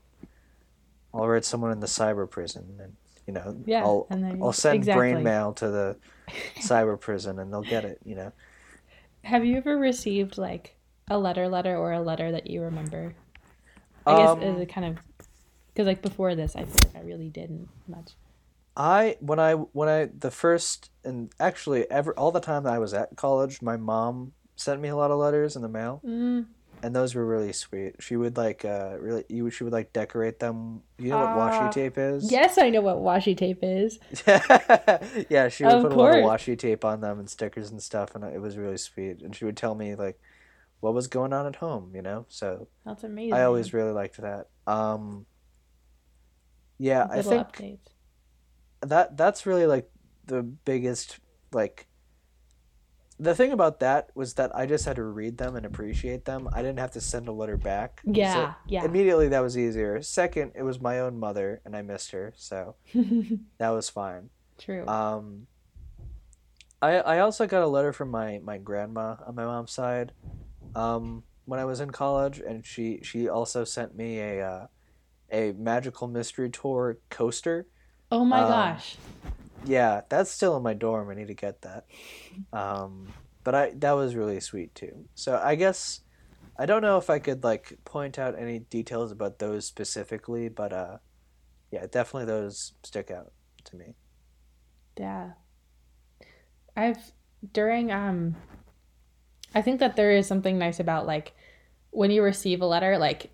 i'll 1.13 1.27
write 1.27 1.45
someone 1.45 1.71
in 1.73 1.81
the 1.81 1.87
cyber 1.87 2.29
prison 2.29 2.79
and 2.81 2.95
you 3.27 3.33
know 3.33 3.57
yeah. 3.65 3.83
i'll 3.83 4.07
and 4.11 4.23
then 4.23 4.41
i'll 4.43 4.53
send 4.53 4.77
exactly. 4.77 4.99
brain 5.13 5.23
mail 5.23 5.53
to 5.53 5.69
the 5.69 5.97
cyber 6.61 6.99
prison 7.01 7.39
and 7.39 7.53
they'll 7.53 7.63
get 7.63 7.85
it 7.85 7.99
you 8.05 8.15
know 8.15 8.33
Have 9.23 9.45
you 9.45 9.57
ever 9.57 9.79
received 9.79 10.37
like 10.37 10.77
a 11.09 11.19
letter 11.19 11.49
letter 11.49 11.77
or 11.77 11.93
a 11.93 12.01
letter 12.01 12.31
that 12.33 12.47
you 12.49 12.63
remember? 12.63 13.15
I 14.07 14.17
guess 14.19 14.31
Um, 14.31 14.43
is 14.43 14.61
it 14.61 14.67
kind 14.67 14.87
of 14.87 14.99
because 15.75 15.87
like 15.87 16.01
before 16.03 16.35
this, 16.37 16.55
I 16.55 16.65
feel 16.65 16.77
like 16.85 16.97
I 16.97 17.07
really 17.07 17.29
didn't 17.29 17.69
much. 17.89 18.13
I 18.77 19.17
when 19.21 19.39
I 19.39 19.53
when 19.55 19.89
I 19.89 20.07
the 20.17 20.31
first 20.31 20.91
and 21.05 21.33
actually 21.39 21.91
ever 21.91 22.13
all 22.19 22.33
the 22.33 22.41
time 22.41 22.65
that 22.65 22.73
I 22.73 22.79
was 22.79 22.95
at 22.95 23.17
college, 23.17 23.61
my 23.63 23.77
mom 23.77 24.33
sent 24.57 24.81
me 24.81 24.89
a 24.89 24.97
lot 24.97 25.11
of 25.11 25.19
letters 25.19 25.55
in 25.57 25.63
the 25.63 25.69
mail, 25.69 26.01
Mm, 26.05 26.47
and 26.83 26.95
those 26.95 27.15
were 27.15 27.25
really 27.25 27.53
sweet. 27.53 27.97
She 28.01 28.17
would 28.17 28.37
like 28.37 28.65
uh 28.65 28.97
really 28.99 29.25
you 29.29 29.49
she 29.51 29.63
would 29.65 29.73
like 29.73 29.93
decorate 29.93 30.41
them. 30.41 30.83
You 30.99 31.11
know 31.11 31.19
what 31.21 31.31
Ah, 31.31 31.51
washi 31.51 31.71
tape 31.71 31.99
is? 31.99 32.31
yes, 32.33 32.59
I 32.59 32.71
know 32.71 32.81
what 32.81 32.97
washi 32.97 33.37
tape 33.37 33.61
is. 33.63 33.99
yeah, 34.27 35.49
she 35.49 35.65
would 35.65 35.73
Of 35.75 35.83
put 35.83 35.93
a 35.93 35.97
lot 35.97 36.11
of 36.11 36.25
washi 36.25 36.59
tape 36.59 36.85
on 36.85 37.01
them 37.01 37.19
and 37.21 37.31
stickers 37.31 37.71
and 37.71 37.83
stuff, 37.83 38.15
and 38.15 38.25
it 38.25 38.41
was 38.41 38.57
really 38.57 38.77
sweet. 38.79 39.23
And 39.23 39.35
she 39.37 39.45
would 39.45 39.57
tell 39.57 39.75
me 39.75 39.95
like 39.95 40.19
what 40.81 40.95
was 40.95 41.07
going 41.07 41.33
on 41.33 41.47
at 41.47 41.57
home, 41.57 41.93
you 41.95 42.03
know. 42.03 42.27
So 42.29 42.67
That's 42.85 43.05
amazing. 43.05 43.35
I 43.35 43.45
always 43.45 43.73
really 43.73 43.93
liked 43.93 44.17
that. 44.19 44.49
Um, 44.67 45.27
yeah, 46.79 47.07
I 47.11 47.23
think 47.23 47.49
updates. 47.49 47.79
that 48.81 49.17
that's 49.17 49.47
really 49.47 49.67
like 49.67 49.91
the 50.27 50.43
biggest 50.43 51.19
like 51.53 51.87
the 53.19 53.35
thing 53.35 53.53
about 53.53 53.79
that 53.81 54.11
was 54.15 54.35
that 54.35 54.55
I 54.57 54.67
just 54.67 54.85
had 54.85 54.97
to 54.97 55.05
read 55.05 55.39
them 55.39 55.55
and 55.55 55.65
appreciate 55.65 56.25
them. 56.25 56.49
I 56.53 56.63
didn't 56.63 56.81
have 56.81 56.91
to 56.93 57.01
send 57.01 57.29
a 57.29 57.33
letter 57.33 57.57
back. 57.57 58.01
Yeah, 58.05 58.35
So 58.35 58.55
yeah. 58.67 58.85
immediately 58.85 59.29
that 59.29 59.39
was 59.41 59.57
easier. 59.57 60.03
Second, 60.03 60.53
it 60.57 60.63
was 60.65 60.81
my 60.81 60.99
own 60.99 61.21
mother 61.21 61.61
and 61.65 61.77
I 61.77 61.83
missed 61.83 62.11
her, 62.11 62.33
so 62.37 62.75
that 63.59 63.69
was 63.71 63.89
fine. 63.89 64.31
True. 64.59 64.87
Um 64.87 65.47
I 66.83 66.97
I 66.99 67.19
also 67.21 67.47
got 67.47 67.63
a 67.63 67.69
letter 67.69 67.93
from 67.93 68.11
my 68.11 68.41
my 68.43 68.59
grandma 68.59 69.17
on 69.27 69.35
my 69.37 69.45
mom's 69.45 69.71
side 69.73 70.13
um 70.75 71.23
when 71.45 71.61
I 71.61 71.65
was 71.65 71.81
in 71.81 71.91
college 71.91 72.41
and 72.41 72.65
she 72.67 73.01
she 73.03 73.29
also 73.29 73.65
sent 73.65 73.97
me 73.97 74.19
a 74.19 74.47
uh, 74.47 74.67
a 75.31 75.53
magical 75.53 76.09
mystery 76.09 76.51
tour 76.51 76.99
coaster. 77.11 77.67
oh 78.11 78.25
my 78.25 78.41
um, 78.41 78.49
gosh. 78.49 78.97
Yeah, 79.65 80.03
that's 80.09 80.31
still 80.31 80.57
in 80.57 80.63
my 80.63 80.75
dorm. 80.75 81.11
I 81.11 81.15
need 81.15 81.29
to 81.29 81.35
get 81.35 81.63
that. 81.63 81.87
Um, 82.53 83.09
but 83.43 83.55
I 83.55 83.73
that 83.77 83.93
was 83.93 84.15
really 84.15 84.41
sweet 84.41 84.75
too. 84.75 85.07
So 85.15 85.41
I 85.43 85.55
guess 85.55 86.01
I 86.59 86.67
don't 86.67 86.83
know 86.83 86.99
if 86.99 87.11
I 87.11 87.19
could 87.19 87.45
like 87.45 87.79
point 87.85 88.19
out 88.19 88.39
any 88.39 88.61
details 88.61 89.11
about 89.11 89.39
those 89.39 89.67
specifically, 89.67 90.49
but 90.49 90.73
uh, 90.73 90.99
yeah, 91.71 91.87
definitely 91.87 92.27
those 92.27 92.73
stick 92.83 93.11
out 93.11 93.33
to 93.65 93.77
me. 93.77 93.95
Yeah. 94.99 95.33
I've 96.77 97.13
during 97.53 97.93
um 97.93 98.37
I 99.55 99.63
think 99.63 99.81
that 99.81 99.97
there 99.97 100.13
is 100.13 100.27
something 100.27 100.59
nice 100.59 100.81
about 100.81 101.07
like 101.07 101.35
when 101.91 102.11
you 102.11 102.23
receive 102.23 102.61
a 102.61 102.67
letter 102.67 102.99
like 102.99 103.33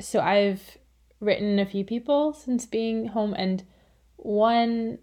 so 0.00 0.20
I've 0.20 0.78
written 1.22 1.60
a 1.60 1.64
few 1.64 1.84
people 1.84 2.32
since 2.32 2.66
being 2.66 3.06
home 3.06 3.32
and 3.32 3.62
one 4.16 4.98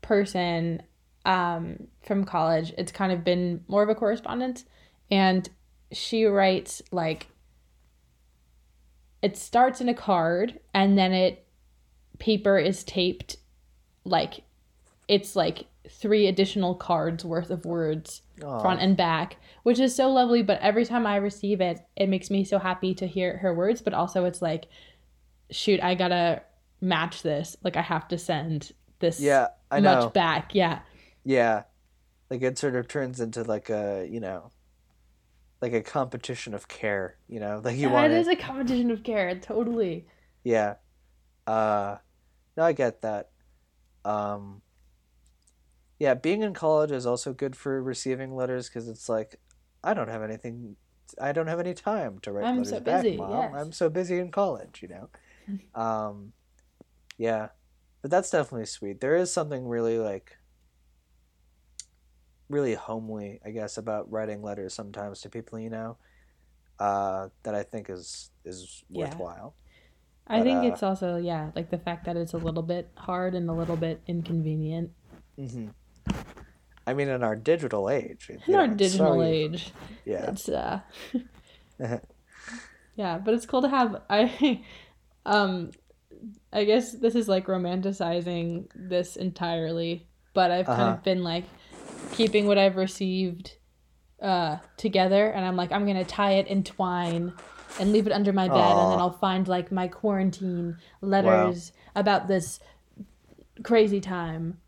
person 0.00 0.80
um 1.26 1.76
from 2.06 2.24
college 2.24 2.72
it's 2.78 2.92
kind 2.92 3.10
of 3.12 3.24
been 3.24 3.64
more 3.66 3.82
of 3.82 3.88
a 3.88 3.94
correspondence 3.94 4.64
and 5.10 5.48
she 5.90 6.24
writes 6.24 6.82
like 6.92 7.28
it 9.22 9.36
starts 9.36 9.80
in 9.80 9.88
a 9.88 9.94
card 9.94 10.60
and 10.72 10.96
then 10.96 11.12
it 11.12 11.46
paper 12.18 12.56
is 12.56 12.84
taped 12.84 13.36
like 14.04 14.42
it's 15.08 15.34
like 15.34 15.66
three 15.88 16.26
additional 16.26 16.74
cards 16.74 17.24
worth 17.24 17.50
of 17.50 17.64
words 17.64 18.22
Aw. 18.44 18.60
front 18.60 18.80
and 18.80 18.96
back 18.96 19.36
which 19.64 19.80
is 19.80 19.94
so 19.94 20.10
lovely 20.10 20.42
but 20.42 20.60
every 20.60 20.84
time 20.84 21.06
i 21.06 21.16
receive 21.16 21.60
it 21.60 21.80
it 21.96 22.08
makes 22.08 22.30
me 22.30 22.44
so 22.44 22.58
happy 22.58 22.94
to 22.94 23.06
hear 23.06 23.38
her 23.38 23.52
words 23.52 23.82
but 23.82 23.94
also 23.94 24.24
it's 24.24 24.42
like 24.42 24.66
shoot 25.50 25.80
i 25.82 25.94
gotta 25.94 26.42
match 26.80 27.22
this 27.22 27.56
like 27.62 27.76
i 27.76 27.82
have 27.82 28.06
to 28.08 28.18
send 28.18 28.72
this 29.00 29.20
Yeah, 29.20 29.48
I 29.70 29.80
much 29.80 30.04
know. 30.04 30.10
back 30.10 30.54
yeah 30.54 30.80
Yeah, 31.24 31.64
like 32.30 32.42
it 32.42 32.58
sort 32.58 32.76
of 32.76 32.88
turns 32.88 33.20
into 33.20 33.42
like 33.42 33.70
a 33.70 34.06
you 34.10 34.20
know, 34.20 34.50
like 35.60 35.72
a 35.72 35.82
competition 35.82 36.54
of 36.54 36.68
care. 36.68 37.16
You 37.28 37.40
know, 37.40 37.60
like 37.64 37.76
you 37.76 37.88
that 37.88 37.94
want 37.94 38.12
is 38.12 38.28
it. 38.28 38.38
a 38.38 38.42
competition 38.42 38.90
of 38.90 39.02
care 39.02 39.34
totally 39.40 40.06
Yeah. 40.42 40.74
Uh, 41.46 41.96
no, 42.56 42.64
I 42.64 42.72
get 42.72 43.02
that. 43.02 43.30
Um, 44.04 44.62
yeah, 45.98 46.14
being 46.14 46.42
in 46.42 46.54
college 46.54 46.90
is 46.90 47.06
also 47.06 47.32
good 47.32 47.56
for 47.56 47.82
receiving 47.82 48.34
letters 48.34 48.68
because 48.68 48.88
it's 48.88 49.08
like 49.08 49.40
I 49.82 49.94
don't 49.94 50.08
have 50.08 50.22
anything, 50.22 50.76
I 51.20 51.32
don't 51.32 51.46
have 51.46 51.60
any 51.60 51.74
time 51.74 52.18
to 52.20 52.32
write 52.32 52.44
I'm 52.46 52.58
letters 52.58 52.70
so 52.70 52.80
back, 52.80 53.04
mom. 53.16 53.30
yes. 53.30 53.54
I'm 53.54 53.72
so 53.72 53.88
busy 53.90 54.18
in 54.18 54.30
college, 54.30 54.80
you 54.82 54.88
know. 54.88 55.10
um, 55.74 56.32
yeah, 57.18 57.48
but 58.02 58.10
that's 58.10 58.30
definitely 58.30 58.66
sweet. 58.66 59.00
There 59.00 59.16
is 59.16 59.32
something 59.32 59.66
really 59.66 59.98
like 59.98 60.36
really 62.48 62.74
homely, 62.74 63.40
I 63.44 63.50
guess, 63.50 63.78
about 63.78 64.10
writing 64.10 64.42
letters 64.42 64.74
sometimes 64.74 65.20
to 65.22 65.28
people 65.30 65.58
you 65.58 65.70
know. 65.70 65.96
Uh, 66.78 67.28
that 67.44 67.54
I 67.54 67.62
think 67.62 67.88
is 67.88 68.30
is 68.44 68.82
Yeah. 68.90 69.04
worthwhile. 69.04 69.54
I 70.26 70.38
But, 70.38 70.46
think 70.46 70.64
uh, 70.64 70.68
it's 70.72 70.82
also 70.82 71.16
yeah, 71.16 71.50
like 71.54 71.70
the 71.70 71.78
fact 71.78 72.06
that 72.06 72.16
it's 72.16 72.32
a 72.32 72.38
little 72.38 72.62
bit 72.62 72.90
hard 72.96 73.34
and 73.34 73.48
a 73.48 73.52
little 73.52 73.76
bit 73.76 74.00
inconvenient 74.06 74.90
hmm 75.38 75.68
I 76.86 76.92
mean, 76.92 77.08
in 77.08 77.22
our 77.22 77.34
digital 77.36 77.88
age, 77.88 78.28
in 78.28 78.38
you 78.46 78.56
our 78.56 78.68
digital 78.68 79.14
so- 79.14 79.22
age. 79.22 79.72
yeah, 80.04 80.30
It's 80.30 80.48
uh 80.48 80.80
yeah, 82.96 83.18
but 83.18 83.34
it's 83.34 83.46
cool 83.46 83.62
to 83.62 83.68
have 83.68 84.02
I 84.10 84.62
um 85.26 85.70
I 86.52 86.64
guess 86.64 86.92
this 86.92 87.14
is 87.14 87.28
like 87.28 87.46
romanticizing 87.46 88.68
this 88.74 89.16
entirely, 89.16 90.06
but 90.32 90.50
I've 90.50 90.66
kind 90.66 90.80
Uh-huh. 90.80 90.90
of 90.90 91.02
been 91.02 91.22
like 91.24 91.44
keeping 92.12 92.46
what 92.46 92.58
I've 92.58 92.76
received 92.76 93.56
uh 94.22 94.58
together 94.76 95.28
and 95.30 95.44
I'm 95.44 95.56
like 95.56 95.72
I'm 95.72 95.84
going 95.84 95.96
to 95.96 96.04
tie 96.04 96.34
it 96.34 96.46
in 96.46 96.62
twine 96.62 97.32
and 97.80 97.92
leave 97.92 98.06
it 98.06 98.12
under 98.12 98.32
my 98.32 98.48
bed 98.48 98.78
and 98.78 98.90
then 98.90 99.00
I'll 99.00 99.18
find 99.18 99.48
like 99.48 99.72
my 99.72 99.88
quarantine 99.88 100.76
letters 101.00 101.72
about 101.96 102.28
this 102.28 102.60
crazy 103.64 104.00
time. 104.00 104.58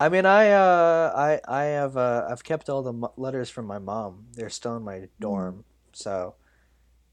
I 0.00 0.08
mean, 0.08 0.26
I 0.26 0.50
uh, 0.52 1.12
I 1.16 1.40
I 1.48 1.64
have 1.64 1.96
uh, 1.96 2.26
I've 2.30 2.44
kept 2.44 2.68
all 2.68 2.82
the 2.82 2.92
m- 2.92 3.12
letters 3.16 3.50
from 3.50 3.66
my 3.66 3.78
mom. 3.78 4.26
They're 4.34 4.50
still 4.50 4.76
in 4.76 4.82
my 4.84 5.08
dorm, 5.20 5.64
so. 5.92 6.34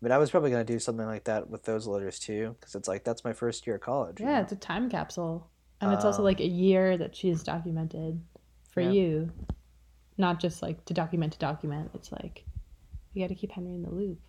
Mean, 0.06 0.12
I 0.12 0.20
was 0.20 0.30
probably 0.30 0.52
gonna 0.52 0.64
do 0.64 0.78
something 0.78 1.08
like 1.08 1.24
that 1.24 1.50
with 1.50 1.64
those 1.64 1.88
letters 1.88 2.20
too, 2.20 2.56
because 2.60 2.76
it's 2.76 2.88
like 2.88 3.04
that's 3.04 3.24
my 3.24 3.34
first 3.34 3.66
year 3.66 3.78
of 3.78 3.82
college. 3.82 4.20
you 4.20 4.28
Yeah, 4.28 4.36
know? 4.36 4.42
it's 4.42 4.52
a 4.52 4.56
time 4.56 4.88
capsule. 4.88 5.50
And 5.82 5.92
it's 5.92 6.06
also 6.06 6.20
Um, 6.20 6.26
like 6.26 6.40
a 6.42 6.46
year 6.48 6.96
that 6.96 7.16
she's 7.16 7.42
documented 7.42 8.22
for 8.70 8.82
Yeah. 8.82 8.92
you. 8.92 9.32
Not 10.16 10.40
just 10.40 10.62
like 10.62 10.86
to 10.86 10.94
document 10.94 11.34
to 11.34 11.40
document. 11.40 11.90
It's 11.96 12.12
like 12.12 12.46
you 13.14 13.24
got 13.24 13.30
to 13.30 13.36
keep 13.36 13.52
Henry 13.52 13.74
in 13.74 13.82
the 13.82 13.90
loop. 13.90 14.20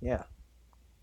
yeah. 0.00 0.24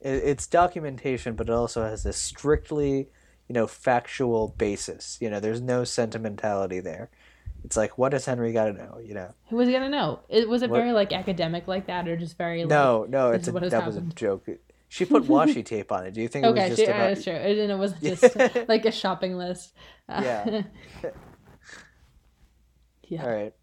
It, 0.02 0.16
it's 0.26 0.46
documentation, 0.46 1.36
but 1.36 1.48
it 1.48 1.54
also 1.54 1.84
has 1.84 2.04
this 2.04 2.18
strictly, 2.18 3.08
you 3.48 3.54
know, 3.54 3.66
factual 3.66 4.50
basis. 4.58 5.18
You 5.22 5.30
know, 5.30 5.40
there's 5.40 5.62
no 5.62 5.86
sentimentality 5.86 6.82
there. 6.82 7.10
It's 7.64 7.78
like, 7.78 7.98
what 7.98 8.10
does 8.10 8.26
Henry 8.26 8.52
got 8.54 8.66
to 8.66 8.74
know? 8.74 9.00
You 9.04 9.14
know. 9.14 9.34
Who 9.50 9.56
was 9.56 9.68
he 9.68 9.74
gonna 9.74 9.90
know? 9.90 10.22
It 10.30 10.50
was 10.50 10.62
it 10.64 10.70
What- 10.70 10.78
very 10.78 10.92
like 10.94 11.14
academic 11.14 11.68
like 11.68 11.88
that, 11.88 12.08
or 12.08 12.18
just 12.18 12.38
very 12.38 12.62
like, 12.62 12.70
No, 12.70 13.06
no, 13.08 13.32
it's 13.32 13.48
a, 13.48 13.52
that 13.52 13.86
was 13.86 13.98
a 13.98 14.02
joke. 14.02 14.48
She 14.90 15.06
put 15.06 15.24
washi 15.24 15.64
tape 15.74 15.92
on 15.92 16.06
it. 16.06 16.14
Do 16.14 16.22
you 16.22 16.28
think 16.28 16.46
it 16.46 16.50
Okay, 16.50 16.70
was 16.70 16.78
just 16.78 16.90
uh, 16.90 16.94
about? 16.94 17.08
that's 17.10 17.24
true. 17.24 17.34
And 17.34 17.72
it 17.72 17.78
wasn't 17.78 18.02
just 18.04 18.68
like 18.68 18.86
a 18.86 18.92
shopping 18.92 19.38
list. 19.38 19.74
Uh, 20.10 20.22
Yeah. 20.24 20.62
yeah. 23.08 23.24
All 23.24 23.30
right. 23.32 23.54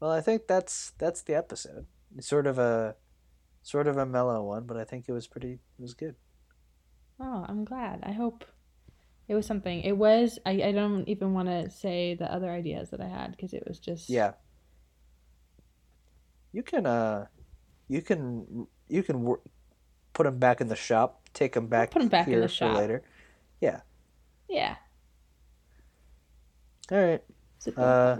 Well, 0.00 0.10
I 0.10 0.20
think 0.20 0.46
that's 0.46 0.92
that's 0.98 1.22
the 1.22 1.34
episode. 1.34 1.86
It's 2.16 2.26
sort 2.28 2.46
of 2.46 2.58
a 2.58 2.96
sort 3.62 3.86
of 3.86 3.96
a 3.96 4.06
mellow 4.06 4.42
one, 4.42 4.64
but 4.64 4.76
I 4.76 4.84
think 4.84 5.04
it 5.08 5.12
was 5.12 5.26
pretty 5.26 5.52
it 5.78 5.82
was 5.82 5.94
good. 5.94 6.16
Oh, 7.20 7.44
I'm 7.48 7.64
glad. 7.64 8.00
I 8.02 8.12
hope 8.12 8.44
it 9.32 9.34
was 9.34 9.46
something. 9.46 9.80
It 9.80 9.96
was. 9.96 10.38
I, 10.44 10.62
I 10.62 10.72
don't 10.72 11.08
even 11.08 11.32
want 11.32 11.48
to 11.48 11.70
say 11.70 12.14
the 12.14 12.30
other 12.30 12.50
ideas 12.50 12.90
that 12.90 13.00
I 13.00 13.08
had 13.08 13.30
because 13.30 13.54
it 13.54 13.64
was 13.66 13.78
just. 13.78 14.10
Yeah. 14.10 14.32
You 16.52 16.62
can 16.62 16.84
uh 16.84 17.26
you 17.88 18.02
can 18.02 18.66
you 18.88 19.02
can 19.02 19.22
wor- 19.22 19.40
put 20.12 20.24
them 20.24 20.38
back 20.38 20.60
in 20.60 20.68
the 20.68 20.76
shop, 20.76 21.22
take 21.32 21.54
them 21.54 21.66
back 21.68 21.92
Put 21.92 22.00
them 22.00 22.08
back 22.08 22.28
in 22.28 22.40
the 22.40 22.48
shop. 22.48 22.76
later. 22.76 23.02
Yeah. 23.62 23.80
Yeah. 24.50 24.76
All 26.90 26.98
right. 26.98 27.24
Uh. 27.74 28.18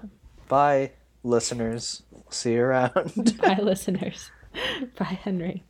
Bye 0.48 0.92
listeners. 1.22 2.04
See 2.30 2.54
you 2.54 2.62
around. 2.62 3.36
Bye, 3.42 3.58
listeners. 3.62 4.30
Bye, 4.98 5.18
Henry. 5.22 5.62